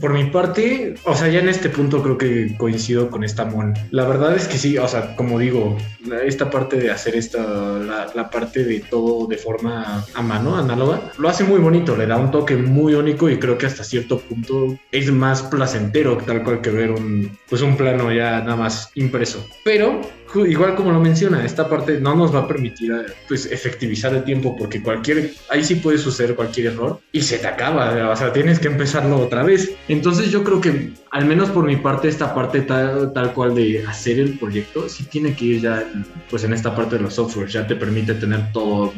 Por 0.00 0.12
mi 0.12 0.24
parte, 0.24 0.94
o 1.04 1.14
sea, 1.14 1.28
ya 1.28 1.40
en 1.40 1.48
este 1.48 1.68
punto 1.68 2.02
creo 2.02 2.18
que 2.18 2.56
coincido 2.56 3.10
con 3.10 3.24
esta 3.24 3.44
Mon. 3.44 3.74
La 3.90 4.04
verdad 4.04 4.34
es 4.34 4.46
que 4.46 4.58
sí, 4.58 4.76
o 4.78 4.86
sea, 4.86 5.16
como 5.16 5.38
digo, 5.38 5.76
esta 6.24 6.50
parte 6.50 6.76
de 6.76 6.90
hacer 6.90 7.16
esta, 7.16 7.40
la, 7.42 8.30
parte 8.30 8.64
de 8.64 8.80
todo 8.80 9.26
de 9.26 9.36
forma 9.36 10.04
a 10.14 10.22
mano, 10.22 10.56
análoga, 10.56 11.12
lo 11.18 11.28
hace 11.28 11.44
muy 11.44 11.60
bonito, 11.60 11.96
le 11.96 12.06
da 12.06 12.16
un 12.16 12.30
toque 12.30 12.56
muy 12.56 12.94
único 12.94 13.30
y 13.30 13.38
creo 13.38 13.56
que 13.56 13.66
hasta 13.66 13.84
cierto 13.84 14.18
punto 14.18 14.76
es 14.92 15.10
más 15.10 15.42
placentero 15.42 16.18
tal 16.18 16.42
cual 16.42 16.60
que 16.60 16.70
ver 16.70 16.90
un, 16.90 17.36
pues 17.48 17.62
un 17.62 17.76
plano 17.76 18.12
ya 18.12 18.40
nada 18.40 18.56
más 18.56 18.90
impreso. 18.94 19.46
Pero 19.64 20.00
igual 20.34 20.74
como 20.74 20.92
lo 20.92 21.00
menciona, 21.00 21.44
esta 21.44 21.68
parte 21.68 22.00
no 22.00 22.14
nos 22.14 22.34
va 22.34 22.40
a 22.40 22.48
permitir 22.48 22.92
pues 23.28 23.46
efectivizar 23.46 24.14
el 24.14 24.24
tiempo 24.24 24.56
porque 24.56 24.82
cualquier, 24.82 25.32
ahí 25.50 25.64
sí 25.64 25.76
puede 25.76 25.98
suceder 25.98 26.34
cualquier 26.34 26.68
error 26.68 27.00
y 27.12 27.22
se 27.22 27.38
te 27.38 27.46
acaba, 27.46 28.10
o 28.10 28.16
sea, 28.16 28.32
tienes 28.32 28.58
que 28.58 28.68
empezarlo 28.68 29.18
otra 29.18 29.42
vez. 29.42 29.72
Entonces 29.88 30.30
yo 30.30 30.44
creo 30.44 30.60
que 30.60 30.92
al 31.10 31.24
menos 31.24 31.48
por 31.50 31.64
mi 31.64 31.76
parte 31.76 32.08
esta 32.08 32.34
parte 32.34 32.62
tal, 32.62 33.12
tal 33.12 33.32
cual 33.32 33.54
de 33.54 33.84
hacer 33.86 34.18
el 34.20 34.38
proyecto 34.38 34.88
sí 34.88 35.04
tiene 35.04 35.34
que 35.34 35.44
ir 35.44 35.60
ya 35.62 35.84
pues 36.28 36.44
en 36.44 36.52
esta 36.52 36.74
parte 36.74 36.96
de 36.96 37.02
los 37.02 37.14
softwares, 37.14 37.52
ya 37.52 37.66
te 37.66 37.76
permite 37.76 38.14
tener 38.14 38.52
todo 38.52 38.92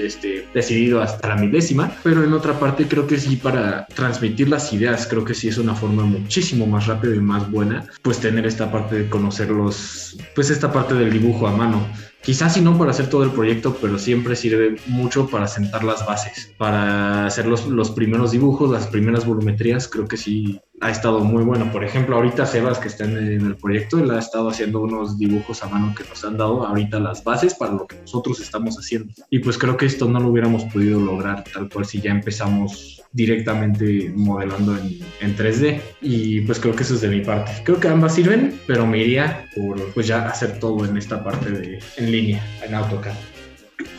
este, 0.00 0.46
decidido 0.54 1.02
hasta 1.02 1.28
la 1.28 1.36
milésima, 1.36 1.92
pero 2.02 2.22
en 2.22 2.32
otra 2.32 2.58
parte 2.58 2.86
creo 2.86 3.06
que 3.06 3.18
sí 3.18 3.36
para 3.36 3.86
transmitir 3.86 4.48
las 4.48 4.72
ideas, 4.72 5.06
creo 5.06 5.24
que 5.24 5.34
sí 5.34 5.48
es 5.48 5.58
una 5.58 5.74
forma 5.74 6.04
muchísimo 6.04 6.66
más 6.66 6.86
rápida 6.86 7.14
y 7.14 7.20
más 7.20 7.50
buena, 7.50 7.84
pues 8.02 8.18
tener 8.18 8.46
esta 8.46 8.70
parte 8.70 8.96
de 8.96 9.08
conocer 9.08 9.50
los, 9.50 10.16
pues 10.34 10.50
esta 10.50 10.65
parte 10.72 10.94
del 10.94 11.12
dibujo 11.12 11.46
a 11.46 11.52
mano. 11.52 11.86
Quizás 12.22 12.54
si 12.54 12.60
no 12.60 12.76
para 12.76 12.90
hacer 12.90 13.08
todo 13.08 13.22
el 13.22 13.30
proyecto, 13.30 13.76
pero 13.80 13.98
siempre 13.98 14.34
sirve 14.34 14.76
mucho 14.86 15.28
para 15.28 15.46
sentar 15.46 15.84
las 15.84 16.04
bases, 16.04 16.52
para 16.58 17.26
hacer 17.26 17.46
los, 17.46 17.66
los 17.66 17.92
primeros 17.92 18.32
dibujos, 18.32 18.70
las 18.70 18.88
primeras 18.88 19.24
volumetrías, 19.24 19.86
creo 19.86 20.08
que 20.08 20.16
sí 20.16 20.60
ha 20.80 20.90
estado 20.90 21.20
muy 21.20 21.44
bueno. 21.44 21.70
Por 21.72 21.84
ejemplo, 21.84 22.16
ahorita 22.16 22.46
Sebas, 22.46 22.78
que 22.78 22.88
está 22.88 23.04
en, 23.04 23.16
el 23.16 23.56
proyecto, 23.56 23.98
él 23.98 24.10
ha 24.10 24.18
estado 24.18 24.48
haciendo 24.48 24.80
unos 24.80 25.18
dibujos 25.18 25.62
a 25.62 25.68
mano 25.68 25.94
que 25.94 26.04
nos 26.04 26.24
han 26.24 26.36
dado 26.36 26.66
ahorita 26.66 27.00
las 27.00 27.24
bases 27.24 27.54
para 27.54 27.72
lo 27.72 27.86
que 27.86 27.96
nosotros 27.96 28.40
estamos 28.40 28.76
haciendo. 28.76 29.12
Y 29.30 29.38
pues 29.38 29.58
creo 29.58 29.76
que 29.76 29.86
esto 29.86 30.08
no 30.08 30.20
lo 30.20 30.28
hubiéramos 30.28 30.64
podido 30.64 31.00
lograr 31.00 31.44
tal 31.44 31.68
cual 31.68 31.86
si 31.86 32.00
ya 32.00 32.10
empezamos 32.10 33.02
directamente 33.12 34.12
modelando 34.14 34.76
en, 34.76 34.98
en 35.20 35.36
3D. 35.36 35.80
Y 36.02 36.42
pues 36.42 36.60
creo 36.60 36.74
que 36.74 36.82
eso 36.82 36.94
es 36.94 37.00
de 37.00 37.08
mi 37.08 37.22
parte. 37.22 37.52
Creo 37.64 37.80
que 37.80 37.88
ambas 37.88 38.14
sirven, 38.14 38.60
pero 38.66 38.86
me 38.86 38.98
iría 38.98 39.48
por 39.56 39.92
pues 39.92 40.06
ya 40.06 40.28
hacer 40.28 40.58
todo 40.58 40.84
en 40.84 40.96
esta 40.96 41.24
parte 41.24 41.50
de 41.50 41.78
en 41.96 42.12
línea, 42.12 42.44
en 42.62 42.74
AutoCAD 42.74 43.14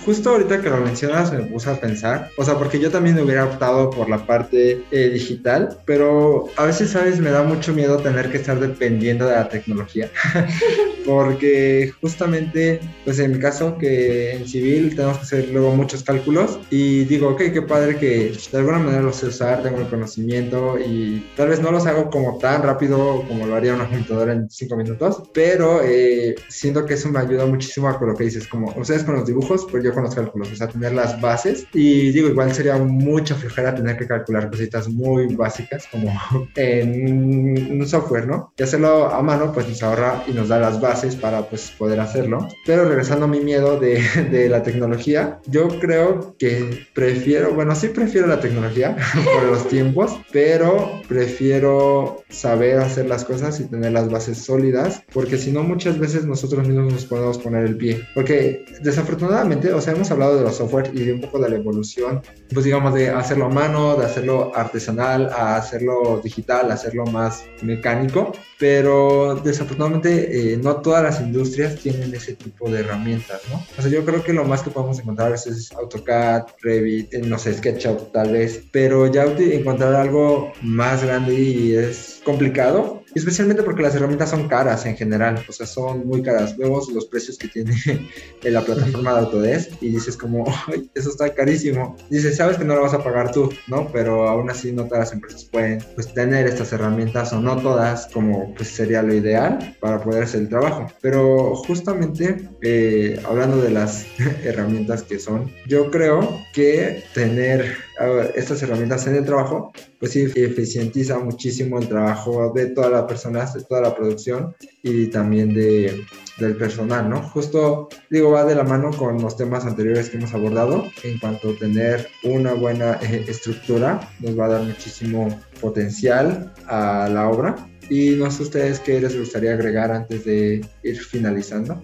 justo 0.08 0.30
ahorita 0.30 0.62
que 0.62 0.70
lo 0.70 0.78
mencionas 0.78 1.34
me 1.34 1.44
puse 1.44 1.70
a 1.70 1.82
pensar, 1.82 2.30
o 2.38 2.46
sea, 2.46 2.58
porque 2.58 2.80
yo 2.80 2.90
también 2.90 3.20
hubiera 3.20 3.44
optado 3.44 3.90
por 3.90 4.08
la 4.10 4.26
parte 4.26 4.82
eh, 4.90 5.10
digital, 5.10 5.78
pero 5.84 6.48
a 6.56 6.64
veces, 6.64 6.92
¿sabes? 6.92 7.20
Me 7.20 7.30
da 7.30 7.44
mucho 7.44 7.74
miedo 7.74 7.98
tener 7.98 8.32
que 8.32 8.38
estar 8.38 8.58
dependiendo 8.58 9.28
de 9.28 9.36
la 9.36 9.50
tecnología, 9.50 10.10
porque 11.06 11.92
justamente, 12.00 12.80
pues 13.04 13.20
en 13.20 13.34
mi 13.34 13.40
caso, 13.40 13.78
que 13.78 14.32
en 14.32 14.48
civil 14.48 14.96
tenemos 14.96 15.18
que 15.18 15.24
hacer 15.24 15.50
luego 15.50 15.76
muchos 15.76 16.04
cálculos 16.04 16.58
y 16.70 17.04
digo, 17.04 17.28
ok, 17.32 17.42
qué 17.52 17.62
padre 17.62 17.98
que 17.98 18.32
de 18.50 18.58
alguna 18.58 18.80
manera 18.80 19.02
los 19.02 19.18
sé 19.18 19.28
usar, 19.28 19.62
tengo 19.62 19.82
el 19.82 19.90
conocimiento 19.90 20.80
y 20.80 21.28
tal 21.36 21.50
vez 21.50 21.60
no 21.60 21.70
los 21.70 21.86
hago 21.86 22.10
como 22.10 22.38
tan 22.38 22.64
rápido 22.64 23.26
como 23.28 23.46
lo 23.46 23.56
haría 23.56 23.74
una 23.74 23.90
computadora 23.90 24.32
en 24.32 24.50
cinco 24.50 24.78
minutos, 24.78 25.24
pero 25.34 25.82
eh, 25.84 26.36
siento 26.48 26.86
que 26.86 26.94
eso 26.94 27.10
me 27.10 27.20
ayuda 27.20 27.46
muchísimo 27.46 27.90
a 27.90 28.00
con 28.00 28.08
lo 28.08 28.16
que 28.16 28.24
dices, 28.24 28.48
como 28.48 28.74
ustedes 28.78 29.04
con 29.04 29.16
los 29.16 29.26
dibujos, 29.26 29.68
pues 29.70 29.84
yo 29.84 29.97
con 29.98 30.04
los 30.04 30.14
cálculos, 30.14 30.52
o 30.52 30.56
sea, 30.56 30.68
tener 30.68 30.94
las 30.94 31.20
bases. 31.20 31.66
Y 31.74 32.12
digo, 32.12 32.28
igual 32.28 32.54
sería 32.54 32.78
mucha 32.78 33.34
flojera 33.34 33.74
tener 33.74 33.98
que 33.98 34.06
calcular 34.06 34.48
cositas 34.48 34.88
muy 34.88 35.34
básicas 35.34 35.88
como 35.92 36.14
en 36.56 37.82
un 37.82 37.88
software, 37.88 38.28
¿no? 38.28 38.54
Y 38.56 38.62
hacerlo 38.62 39.08
a 39.10 39.24
mano, 39.24 39.52
pues 39.52 39.68
nos 39.68 39.82
ahorra 39.82 40.24
y 40.28 40.34
nos 40.34 40.50
da 40.50 40.60
las 40.60 40.80
bases 40.80 41.16
para 41.16 41.50
pues 41.50 41.72
poder 41.72 42.00
hacerlo. 42.00 42.48
Pero 42.64 42.88
regresando 42.88 43.26
a 43.26 43.28
mi 43.28 43.40
miedo 43.40 43.80
de, 43.80 44.04
de 44.32 44.50
la 44.50 44.62
tecnología, 44.62 45.40
yo 45.48 45.68
creo 45.80 46.36
que 46.38 46.86
prefiero, 46.94 47.56
bueno, 47.56 47.74
sí 47.74 47.88
prefiero 47.88 48.28
la 48.28 48.40
tecnología 48.40 48.96
por 49.34 49.46
los 49.46 49.68
tiempos, 49.68 50.16
pero 50.32 51.02
prefiero 51.08 52.24
saber 52.30 52.78
hacer 52.78 53.08
las 53.08 53.26
cosas 53.26 53.60
y 53.60 53.64
tener 53.64 53.94
las 53.94 54.12
bases 54.12 54.38
sólidas, 54.38 55.02
porque 55.12 55.40
si 55.40 55.52
no 55.52 55.64
muchas 55.64 55.98
veces 55.98 56.26
nosotros 56.26 56.68
mismos 56.68 56.94
nos 56.94 57.06
podemos 57.06 57.40
poner 57.40 57.66
el 57.66 57.78
pie. 57.78 58.08
Porque 58.14 58.64
desafortunadamente, 58.84 59.74
o 59.74 59.82
sea, 59.82 59.87
hemos 59.92 60.12
hablado 60.12 60.38
de 60.38 60.44
los 60.44 60.58
software 60.58 60.92
y 60.94 61.06
de 61.06 61.14
un 61.14 61.22
poco 61.22 61.40
de 61.40 61.50
la 61.50 61.56
evolución, 61.56 62.22
pues 62.54 62.66
digamos 62.66 62.94
de 62.94 63.10
hacerlo 63.10 63.46
a 63.46 63.50
mano, 63.50 63.96
de 63.96 64.06
hacerlo 64.06 64.52
artesanal, 64.56 65.30
a 65.30 65.56
hacerlo 65.56 66.22
digital, 66.24 66.72
a 66.72 66.74
hacerlo 66.74 67.06
más 67.06 67.46
mecánico, 67.62 68.32
pero 68.60 69.36
desafortunadamente 69.36 70.54
eh, 70.54 70.58
no 70.58 70.78
todas 70.78 71.04
las 71.04 71.22
industrias 71.22 71.76
tienen 71.76 72.14
ese 72.14 72.34
tipo 72.34 72.70
de 72.70 72.80
herramientas, 72.80 73.42
¿no? 73.50 73.64
O 73.78 73.82
sea, 73.82 73.92
yo 73.92 74.04
creo 74.04 74.24
que 74.24 74.34
lo 74.34 74.46
más 74.46 74.62
que 74.62 74.72
podemos 74.72 75.00
encontrar 75.00 75.34
es 75.34 75.72
AutoCAD, 75.72 76.44
Revit, 76.62 77.14
eh, 77.14 77.20
no 77.20 77.38
sé, 77.38 77.54
SketchUp 77.54 78.12
tal 78.12 78.32
vez, 78.32 78.64
pero 78.72 79.08
ya 79.08 79.26
encontrar 79.26 79.96
algo 79.96 80.52
más 80.62 81.04
grande 81.04 81.34
y 81.34 81.76
es 81.76 82.22
complicado, 82.24 83.04
especialmente 83.18 83.64
porque 83.64 83.82
las 83.82 83.96
herramientas 83.96 84.30
son 84.30 84.48
caras 84.48 84.86
en 84.86 84.96
general, 84.96 85.44
o 85.48 85.52
sea, 85.52 85.66
son 85.66 86.08
muy 86.08 86.22
caras. 86.22 86.58
Vemos 86.58 86.92
los 86.92 87.06
precios 87.06 87.38
que 87.38 87.48
tiene 87.48 87.74
en 88.44 88.54
la 88.54 88.62
plataforma 88.62 89.14
de 89.14 89.20
Autodesk 89.20 89.72
y 89.82 89.90
dices 89.90 90.18
como, 90.18 90.46
eso 90.96 91.10
está 91.10 91.34
carísimo. 91.34 91.96
Dices, 92.10 92.38
sabes 92.38 92.58
que 92.58 92.66
no 92.66 92.76
lo 92.76 92.82
vas 92.82 92.94
a 92.94 93.04
pagar 93.04 93.32
tú, 93.32 93.50
¿no? 93.68 93.92
Pero 93.92 94.28
aún 94.28 94.50
así 94.50 94.72
no 94.72 94.86
todas 94.86 95.00
las 95.00 95.14
empresas 95.14 95.46
pueden 95.46 95.84
pues 95.96 96.14
tener 96.14 96.48
estas 96.48 96.72
herramientas 96.74 97.34
o 97.34 97.42
no 97.42 97.58
todas 97.58 98.08
como 98.08 98.54
pues 98.56 98.70
sería 98.70 99.02
lo 99.02 99.14
ideal 99.14 99.76
para 99.80 100.02
poder 100.02 100.24
hacer 100.24 100.42
el 100.42 100.50
trabajo. 100.50 100.88
Pero 101.02 101.56
justamente 101.56 102.50
eh, 102.62 103.22
hablando 103.26 103.58
de 103.62 103.72
las 103.72 104.06
herramientas 104.44 105.04
que 105.04 105.20
son, 105.20 105.52
yo 105.68 105.92
creo 105.92 106.42
que 106.54 107.04
tener 107.14 107.87
estas 108.36 108.62
herramientas 108.64 109.08
en 109.08 109.16
el 109.16 109.26
trabajo, 109.26 109.72
pues 110.00 110.12
sí 110.12 110.28
eficientiza 110.36 111.20
muchísimo 111.20 111.80
el 111.80 111.88
trabajo 111.88 112.52
de 112.54 112.68
todas 112.68 112.92
las 112.92 113.04
personas, 113.04 113.54
de 113.54 113.64
toda 113.64 113.82
la 113.82 113.96
producción 113.96 114.56
y 114.84 115.08
también 115.08 115.54
de, 115.54 116.06
del 116.40 116.56
personal, 116.56 117.10
¿no? 117.10 117.22
Justo, 117.22 117.90
digo, 118.10 118.32
va 118.32 118.46
de 118.46 118.56
la 118.56 118.64
mano 118.64 118.92
con 118.92 119.22
los 119.22 119.36
temas 119.36 119.66
anteriores 119.66 120.10
que 120.10 120.18
hemos 120.18 120.34
abordado. 120.34 120.86
En 121.04 121.18
cuanto 121.20 121.50
a 121.50 121.56
tener 121.56 122.08
una 122.24 122.54
buena 122.54 123.00
eh, 123.02 123.26
estructura, 123.28 124.10
nos 124.20 124.38
va 124.38 124.46
a 124.46 124.50
dar 124.50 124.64
muchísimo 124.64 125.28
potencial 125.60 126.54
a 126.68 127.10
la 127.12 127.30
obra. 127.30 127.56
Y 127.90 128.12
no 128.12 128.30
sé 128.30 128.44
ustedes 128.44 128.80
qué 128.80 129.00
les 129.00 129.18
gustaría 129.18 129.54
agregar 129.54 129.92
antes 129.92 130.26
de 130.26 130.66
ir 130.84 131.00
finalizando. 131.00 131.82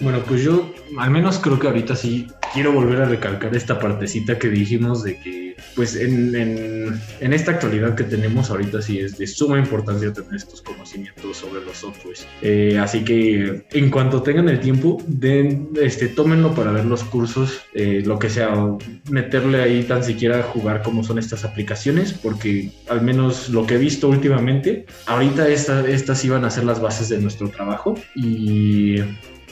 Bueno, 0.00 0.22
pues 0.26 0.42
yo 0.42 0.72
al 0.98 1.10
menos 1.10 1.38
creo 1.38 1.58
que 1.58 1.66
ahorita 1.66 1.94
sí 1.94 2.26
quiero 2.52 2.72
volver 2.72 3.02
a 3.02 3.04
recalcar 3.04 3.54
esta 3.54 3.78
partecita 3.78 4.38
que 4.38 4.48
dijimos 4.48 5.04
de 5.04 5.18
que 5.18 5.50
pues 5.74 5.96
en, 5.96 6.34
en, 6.34 7.32
esta 7.32 7.52
actualidad 7.52 7.94
que 7.94 8.04
tenemos 8.04 8.50
ahorita 8.50 8.82
sí 8.82 8.98
es 8.98 9.18
de 9.18 9.26
suma 9.26 9.58
importancia 9.58 10.12
tener 10.12 10.34
estos 10.34 10.62
conocimientos 10.62 11.36
sobre 11.36 11.64
los 11.64 11.78
softwares. 11.78 12.26
Eh, 12.42 12.78
así 12.80 13.04
que 13.04 13.66
en 13.70 13.90
cuanto 13.90 14.22
tengan 14.22 14.48
el 14.48 14.60
tiempo, 14.60 15.02
den, 15.06 15.70
este, 15.80 16.08
tómenlo 16.08 16.54
para 16.54 16.72
ver 16.72 16.86
los 16.86 17.04
cursos, 17.04 17.60
eh, 17.74 18.02
lo 18.04 18.18
que 18.18 18.30
sea, 18.30 18.52
meterle 19.10 19.62
ahí 19.62 19.82
tan 19.84 20.02
siquiera 20.02 20.42
jugar 20.42 20.82
cómo 20.82 21.04
son 21.04 21.18
estas 21.18 21.44
aplicaciones, 21.44 22.12
porque 22.12 22.72
al 22.88 23.02
menos 23.02 23.48
lo 23.50 23.66
que 23.66 23.74
he 23.74 23.78
visto 23.78 24.08
últimamente, 24.08 24.86
ahorita 25.06 25.48
esta, 25.48 25.88
estas 25.88 26.24
iban 26.24 26.44
a 26.44 26.50
ser 26.50 26.64
las 26.64 26.80
bases 26.80 27.08
de 27.08 27.18
nuestro 27.18 27.48
trabajo 27.48 27.94
y 28.14 28.96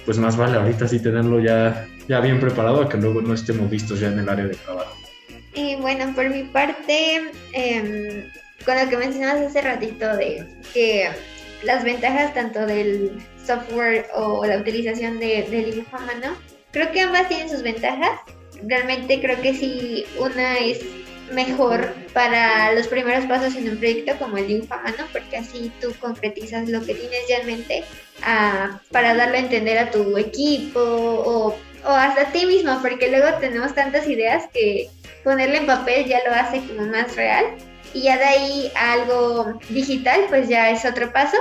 pues 0.08 0.16
más 0.16 0.38
vale 0.38 0.56
ahorita 0.56 0.88
sí 0.88 1.00
tenerlo 1.00 1.38
ya, 1.38 1.86
ya 2.08 2.20
bien 2.20 2.40
preparado 2.40 2.80
a 2.80 2.88
que 2.88 2.96
luego 2.96 3.20
no 3.20 3.34
estemos 3.34 3.68
vistos 3.68 4.00
ya 4.00 4.08
en 4.08 4.18
el 4.18 4.26
área 4.26 4.46
de 4.46 4.54
trabajo. 4.54 4.96
Y 5.52 5.74
bueno, 5.74 6.14
por 6.14 6.30
mi 6.30 6.44
parte, 6.44 7.30
eh, 7.52 8.26
con 8.64 8.78
lo 8.78 8.88
que 8.88 8.96
mencionabas 8.96 9.42
hace 9.42 9.60
ratito 9.60 10.16
de 10.16 10.46
que 10.72 11.10
las 11.62 11.84
ventajas 11.84 12.32
tanto 12.32 12.64
del 12.64 13.18
software 13.44 14.06
o 14.14 14.46
la 14.46 14.56
utilización 14.56 15.20
de, 15.20 15.46
del 15.50 15.72
dibujo 15.72 15.98
a 15.98 16.00
mano, 16.00 16.38
creo 16.70 16.90
que 16.90 17.02
ambas 17.02 17.28
tienen 17.28 17.50
sus 17.50 17.62
ventajas. 17.62 18.18
Realmente 18.62 19.20
creo 19.20 19.38
que 19.42 19.52
si 19.52 20.06
una 20.18 20.56
es 20.56 20.80
mejor 21.32 21.94
para 22.12 22.72
los 22.72 22.88
primeros 22.88 23.26
pasos 23.26 23.54
en 23.56 23.68
un 23.68 23.78
proyecto 23.78 24.18
como 24.18 24.36
el 24.36 24.46
dibujo 24.46 24.74
a 24.74 24.82
mano, 24.82 25.04
porque 25.12 25.38
así 25.38 25.72
tú 25.80 25.92
concretizas 26.00 26.68
lo 26.68 26.80
que 26.84 26.94
tienes 26.94 27.28
ya 27.28 27.38
en 27.38 27.46
mente 27.46 27.84
ah, 28.22 28.80
para 28.90 29.14
darlo 29.14 29.36
a 29.36 29.40
entender 29.40 29.78
a 29.78 29.90
tu 29.90 30.16
equipo 30.16 30.80
o, 30.80 31.56
o 31.84 31.90
hasta 31.90 32.22
a 32.22 32.32
ti 32.32 32.46
mismo, 32.46 32.78
porque 32.82 33.10
luego 33.10 33.38
tenemos 33.38 33.74
tantas 33.74 34.08
ideas 34.08 34.44
que 34.52 34.88
ponerle 35.24 35.58
en 35.58 35.66
papel 35.66 36.06
ya 36.06 36.20
lo 36.26 36.34
hace 36.34 36.60
como 36.66 36.86
más 36.86 37.14
real 37.16 37.44
y 37.94 38.02
ya 38.02 38.16
de 38.16 38.24
ahí 38.24 38.72
a 38.74 38.92
algo 38.92 39.58
digital 39.68 40.22
pues 40.28 40.48
ya 40.48 40.70
es 40.70 40.84
otro 40.84 41.12
paso. 41.12 41.36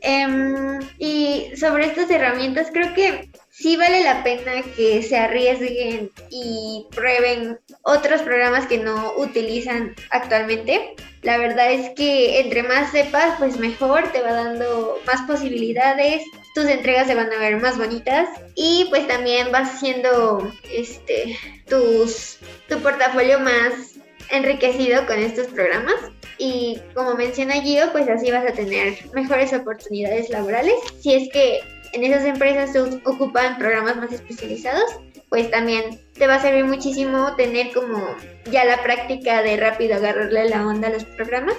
Em, 0.00 0.80
y 0.98 1.50
sobre 1.56 1.86
estas 1.86 2.10
herramientas 2.10 2.68
creo 2.72 2.94
que 2.94 3.30
sí 3.58 3.76
vale 3.76 4.04
la 4.04 4.22
pena 4.22 4.62
que 4.76 5.02
se 5.02 5.16
arriesguen 5.16 6.12
y 6.30 6.86
prueben 6.94 7.58
otros 7.82 8.22
programas 8.22 8.66
que 8.66 8.78
no 8.78 9.14
utilizan 9.16 9.94
actualmente. 10.10 10.94
La 11.22 11.38
verdad 11.38 11.72
es 11.72 11.90
que 11.96 12.38
entre 12.38 12.62
más 12.62 12.92
sepas, 12.92 13.34
pues 13.38 13.58
mejor, 13.58 14.12
te 14.12 14.22
va 14.22 14.32
dando 14.32 14.98
más 15.06 15.22
posibilidades, 15.22 16.22
tus 16.54 16.66
entregas 16.66 17.08
se 17.08 17.16
van 17.16 17.32
a 17.32 17.38
ver 17.38 17.60
más 17.60 17.76
bonitas 17.76 18.28
y 18.54 18.86
pues 18.90 19.08
también 19.08 19.50
vas 19.50 19.74
haciendo 19.74 20.52
este 20.72 21.36
tus 21.68 22.38
tu 22.68 22.78
portafolio 22.78 23.40
más 23.40 23.96
enriquecido 24.30 25.04
con 25.06 25.18
estos 25.18 25.48
programas 25.48 25.96
y 26.38 26.78
como 26.94 27.14
menciona 27.14 27.60
Gio, 27.62 27.90
pues 27.90 28.08
así 28.08 28.30
vas 28.30 28.46
a 28.46 28.52
tener 28.52 28.96
mejores 29.12 29.52
oportunidades 29.52 30.30
laborales 30.30 30.74
si 31.00 31.14
es 31.14 31.28
que 31.32 31.60
en 31.92 32.04
esas 32.04 32.24
empresas 32.24 32.72
se 32.72 32.80
ocupan 32.80 33.58
programas 33.58 33.96
más 33.96 34.12
especializados, 34.12 34.84
pues 35.28 35.50
también 35.50 36.00
te 36.14 36.26
va 36.26 36.36
a 36.36 36.42
servir 36.42 36.64
muchísimo 36.64 37.34
tener 37.36 37.72
como 37.72 38.16
ya 38.50 38.64
la 38.64 38.82
práctica 38.82 39.42
de 39.42 39.56
rápido 39.56 39.96
agarrarle 39.96 40.48
la 40.48 40.66
onda 40.66 40.88
a 40.88 40.92
los 40.92 41.04
programas 41.04 41.56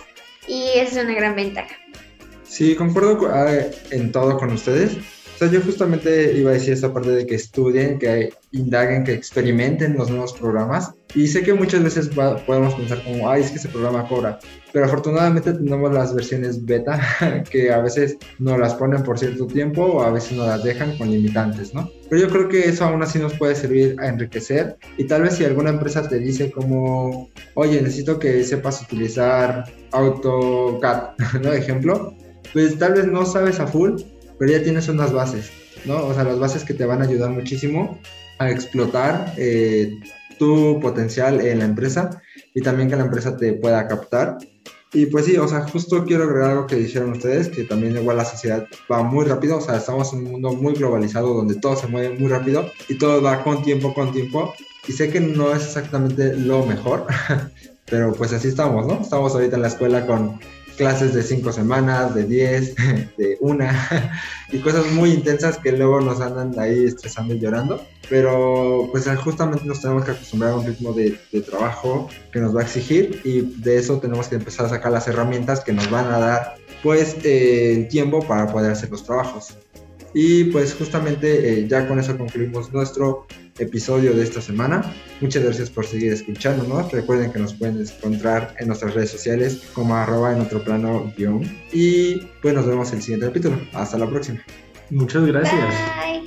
y 0.48 0.70
esa 0.76 1.00
es 1.00 1.06
una 1.06 1.16
gran 1.16 1.36
ventaja. 1.36 1.76
Sí, 2.44 2.76
concuerdo 2.76 3.30
ah, 3.32 3.52
en 3.92 4.12
todo 4.12 4.38
con 4.38 4.52
ustedes. 4.54 4.98
O 5.40 5.44
sea, 5.44 5.52
yo 5.52 5.62
justamente 5.62 6.38
iba 6.38 6.50
a 6.50 6.56
decir 6.56 6.74
esta 6.74 6.92
parte 6.92 7.12
de 7.12 7.26
que 7.26 7.36
estudien, 7.36 7.98
que 7.98 8.34
indaguen, 8.52 9.06
que 9.06 9.14
experimenten 9.14 9.96
los 9.96 10.10
nuevos 10.10 10.34
programas. 10.34 10.92
Y 11.16 11.28
sé 11.28 11.44
que 11.44 11.54
muchas 11.54 11.82
veces 11.82 12.10
podemos 12.10 12.74
pensar 12.74 13.02
como, 13.06 13.30
ay, 13.30 13.44
es 13.44 13.52
que 13.52 13.56
ese 13.56 13.70
programa 13.70 14.06
cobra. 14.06 14.38
Pero 14.74 14.84
afortunadamente 14.84 15.54
tenemos 15.54 15.94
las 15.94 16.14
versiones 16.14 16.66
beta 16.66 17.00
que 17.50 17.72
a 17.72 17.80
veces 17.80 18.18
no 18.38 18.58
las 18.58 18.74
ponen 18.74 19.02
por 19.02 19.18
cierto 19.18 19.48
tiempo 19.48 19.86
o 19.86 20.02
a 20.02 20.12
veces 20.12 20.34
no 20.34 20.46
las 20.46 20.62
dejan 20.62 20.98
con 20.98 21.10
limitantes, 21.10 21.74
¿no? 21.74 21.90
Pero 22.10 22.24
yo 22.24 22.28
creo 22.28 22.50
que 22.50 22.68
eso 22.68 22.84
aún 22.84 23.02
así 23.02 23.18
nos 23.18 23.34
puede 23.36 23.56
servir 23.56 23.96
a 24.02 24.10
enriquecer. 24.10 24.76
Y 24.98 25.06
tal 25.06 25.22
vez 25.22 25.36
si 25.38 25.46
alguna 25.46 25.70
empresa 25.70 26.06
te 26.06 26.20
dice 26.20 26.52
como, 26.52 27.30
oye, 27.54 27.82
necesito 27.82 28.20
que 28.20 28.44
sepas 28.44 28.82
utilizar 28.82 29.64
AutoCAD, 29.94 31.12
¿no? 31.42 31.54
Ejemplo, 31.54 32.14
pues 32.52 32.78
tal 32.78 32.96
vez 32.96 33.08
no 33.08 33.26
sabes 33.26 33.62
a 33.62 33.68
full, 33.68 34.02
pero 34.40 34.52
ya 34.54 34.64
tienes 34.64 34.88
unas 34.88 35.12
bases, 35.12 35.52
¿no? 35.86 36.06
O 36.06 36.14
sea, 36.14 36.24
las 36.24 36.40
bases 36.40 36.64
que 36.64 36.74
te 36.74 36.86
van 36.86 37.02
a 37.02 37.06
ayudar 37.06 37.30
muchísimo 37.30 38.00
a 38.40 38.50
explotar 38.50 39.34
eh, 39.38 40.00
tu 40.40 40.80
potencial 40.80 41.42
en 41.42 41.60
la 41.60 41.66
empresa 41.66 42.22
y 42.56 42.62
también 42.62 42.90
que 42.90 42.96
la 42.96 43.04
empresa 43.04 43.36
te 43.36 43.54
pueda 43.54 43.86
captar. 43.88 44.38
Y 44.92 45.06
pues 45.08 45.26
sí, 45.26 45.38
o 45.38 45.48
sea, 45.48 45.68
justo 45.68 46.04
quiero 46.06 46.24
agregar 46.24 46.52
algo 46.52 46.68
que 46.68 46.78
dijeron 46.78 47.12
ustedes, 47.12 47.50
que 47.50 47.66
también 47.66 47.96
igual 47.96 48.18
la 48.18 48.26
sociedad 48.26 48.66
va 48.92 49.04
muy 49.04 49.26
rápido, 49.26 49.58
o 49.58 49.62
sea, 49.62 49.78
estamos 49.78 50.12
en 50.14 50.20
un 50.20 50.32
mundo 50.32 50.54
muy 50.54 50.74
globalizado 50.74 51.34
donde 51.36 51.56
todo 51.56 51.76
se 51.76 51.88
mueve 51.88 52.18
muy 52.18 52.30
rápido 52.30 52.72
y 52.88 52.98
todo 52.98 53.22
va 53.22 53.44
con 53.44 53.62
tiempo, 53.62 53.94
con 53.94 54.12
tiempo. 54.12 54.54
Y 54.88 54.94
sé 54.94 55.12
que 55.12 55.20
no 55.20 55.54
es 55.54 55.64
exactamente 55.64 56.34
lo 56.36 56.66
mejor, 56.66 57.06
pero 57.86 58.14
pues 58.14 58.34
así 58.34 58.48
estamos, 58.48 58.88
¿no? 58.88 59.02
Estamos 59.02 59.36
ahorita 59.36 59.58
en 59.58 59.62
la 59.62 59.68
escuela 59.68 60.08
con 60.08 60.40
clases 60.80 61.14
de 61.14 61.22
cinco 61.24 61.52
semanas, 61.52 62.16
de 62.16 62.24
diez, 62.24 62.74
de 63.18 63.38
una, 63.42 63.70
y 64.52 64.60
cosas 64.60 64.90
muy 64.94 65.12
intensas 65.12 65.58
que 65.58 65.74
luego 65.74 66.00
nos 66.00 66.22
andan 66.22 66.58
ahí 66.58 66.86
estresando 66.86 67.36
y 67.36 67.40
llorando. 67.40 67.86
Pero 68.10 68.88
pues 68.92 69.08
justamente 69.18 69.66
nos 69.66 69.82
tenemos 69.82 70.06
que 70.06 70.12
acostumbrar 70.12 70.54
a 70.54 70.56
un 70.56 70.66
ritmo 70.66 70.94
de, 70.94 71.20
trabajo 71.42 72.10
que 72.32 72.40
nos 72.40 72.56
va 72.56 72.62
a 72.62 72.64
exigir 72.64 73.22
y 73.24 73.42
de 73.62 73.78
eso 73.78 74.00
tenemos 74.00 74.30
que 74.30 74.36
empezar 74.36 74.66
a 74.66 74.70
sacar 74.70 74.92
las 74.92 75.08
herramientas 75.08 75.60
que 75.60 75.74
nos 75.74 75.92
van 75.92 76.08
a 76.08 76.18
dar 76.18 76.56
pues 76.82 77.18
eh, 77.24 77.74
el 77.76 77.88
tiempo 77.90 78.26
para 78.26 78.48
poder 78.48 78.72
hacer 78.72 78.90
los 78.90 79.04
trabajos. 79.04 79.58
Y 80.14 80.46
pues 80.46 80.74
justamente 80.74 81.60
eh, 81.60 81.68
ya 81.68 81.88
con 81.88 82.00
eso 82.00 82.18
concluimos 82.18 82.74
nuestro 82.74 83.28
episodio 83.60 84.14
de 84.14 84.24
esta 84.24 84.42
semana. 84.42 84.94
Muchas 85.22 85.44
gracias 85.44 85.70
por 85.70 85.86
seguir 85.86 86.14
escuchándonos. 86.14 86.92
Recuerden 86.92 87.32
que 87.32 87.40
nos 87.40 87.54
pueden 87.54 87.82
encontrar 87.82 88.56
en 88.60 88.68
nuestras 88.68 88.94
redes 88.94 89.12
sociales 89.12 89.62
como 89.74 89.96
arroba 89.96 90.34
en 90.34 90.42
otro 90.42 90.64
plano 90.64 91.14
guion. 91.18 91.44
Y 91.72 92.18
pues 92.42 92.54
nos 92.54 92.66
vemos 92.66 92.90
en 92.92 92.98
el 92.98 93.04
siguiente 93.04 93.28
capítulo. 93.28 93.60
Hasta 93.74 93.98
la 93.98 94.10
próxima. 94.10 94.44
Muchas 94.90 95.26
gracias. 95.26 95.76
Bye. 96.02 96.20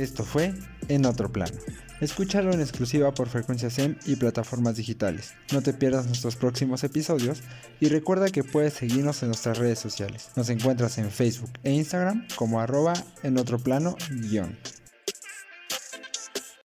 Esto 0.00 0.24
fue 0.24 0.54
En 0.88 1.04
Otro 1.04 1.30
Plano. 1.30 1.52
Escúchalo 2.00 2.52
en 2.52 2.62
exclusiva 2.62 3.12
por 3.12 3.28
Frecuencia 3.28 3.68
SEM 3.68 3.96
y 4.06 4.16
plataformas 4.16 4.76
digitales. 4.76 5.34
No 5.52 5.60
te 5.60 5.74
pierdas 5.74 6.06
nuestros 6.06 6.34
próximos 6.34 6.82
episodios 6.82 7.42
y 7.78 7.88
recuerda 7.88 8.30
que 8.30 8.42
puedes 8.42 8.72
seguirnos 8.72 9.22
en 9.22 9.28
nuestras 9.28 9.58
redes 9.58 9.78
sociales. 9.78 10.30
Nos 10.34 10.48
encuentras 10.48 10.96
en 10.96 11.10
Facebook 11.10 11.50
e 11.62 11.72
Instagram 11.72 12.26
como 12.36 12.60
arroba 12.60 12.94
en 13.22 13.38
otro 13.38 13.58
plano 13.58 13.96
guion. 14.10 14.56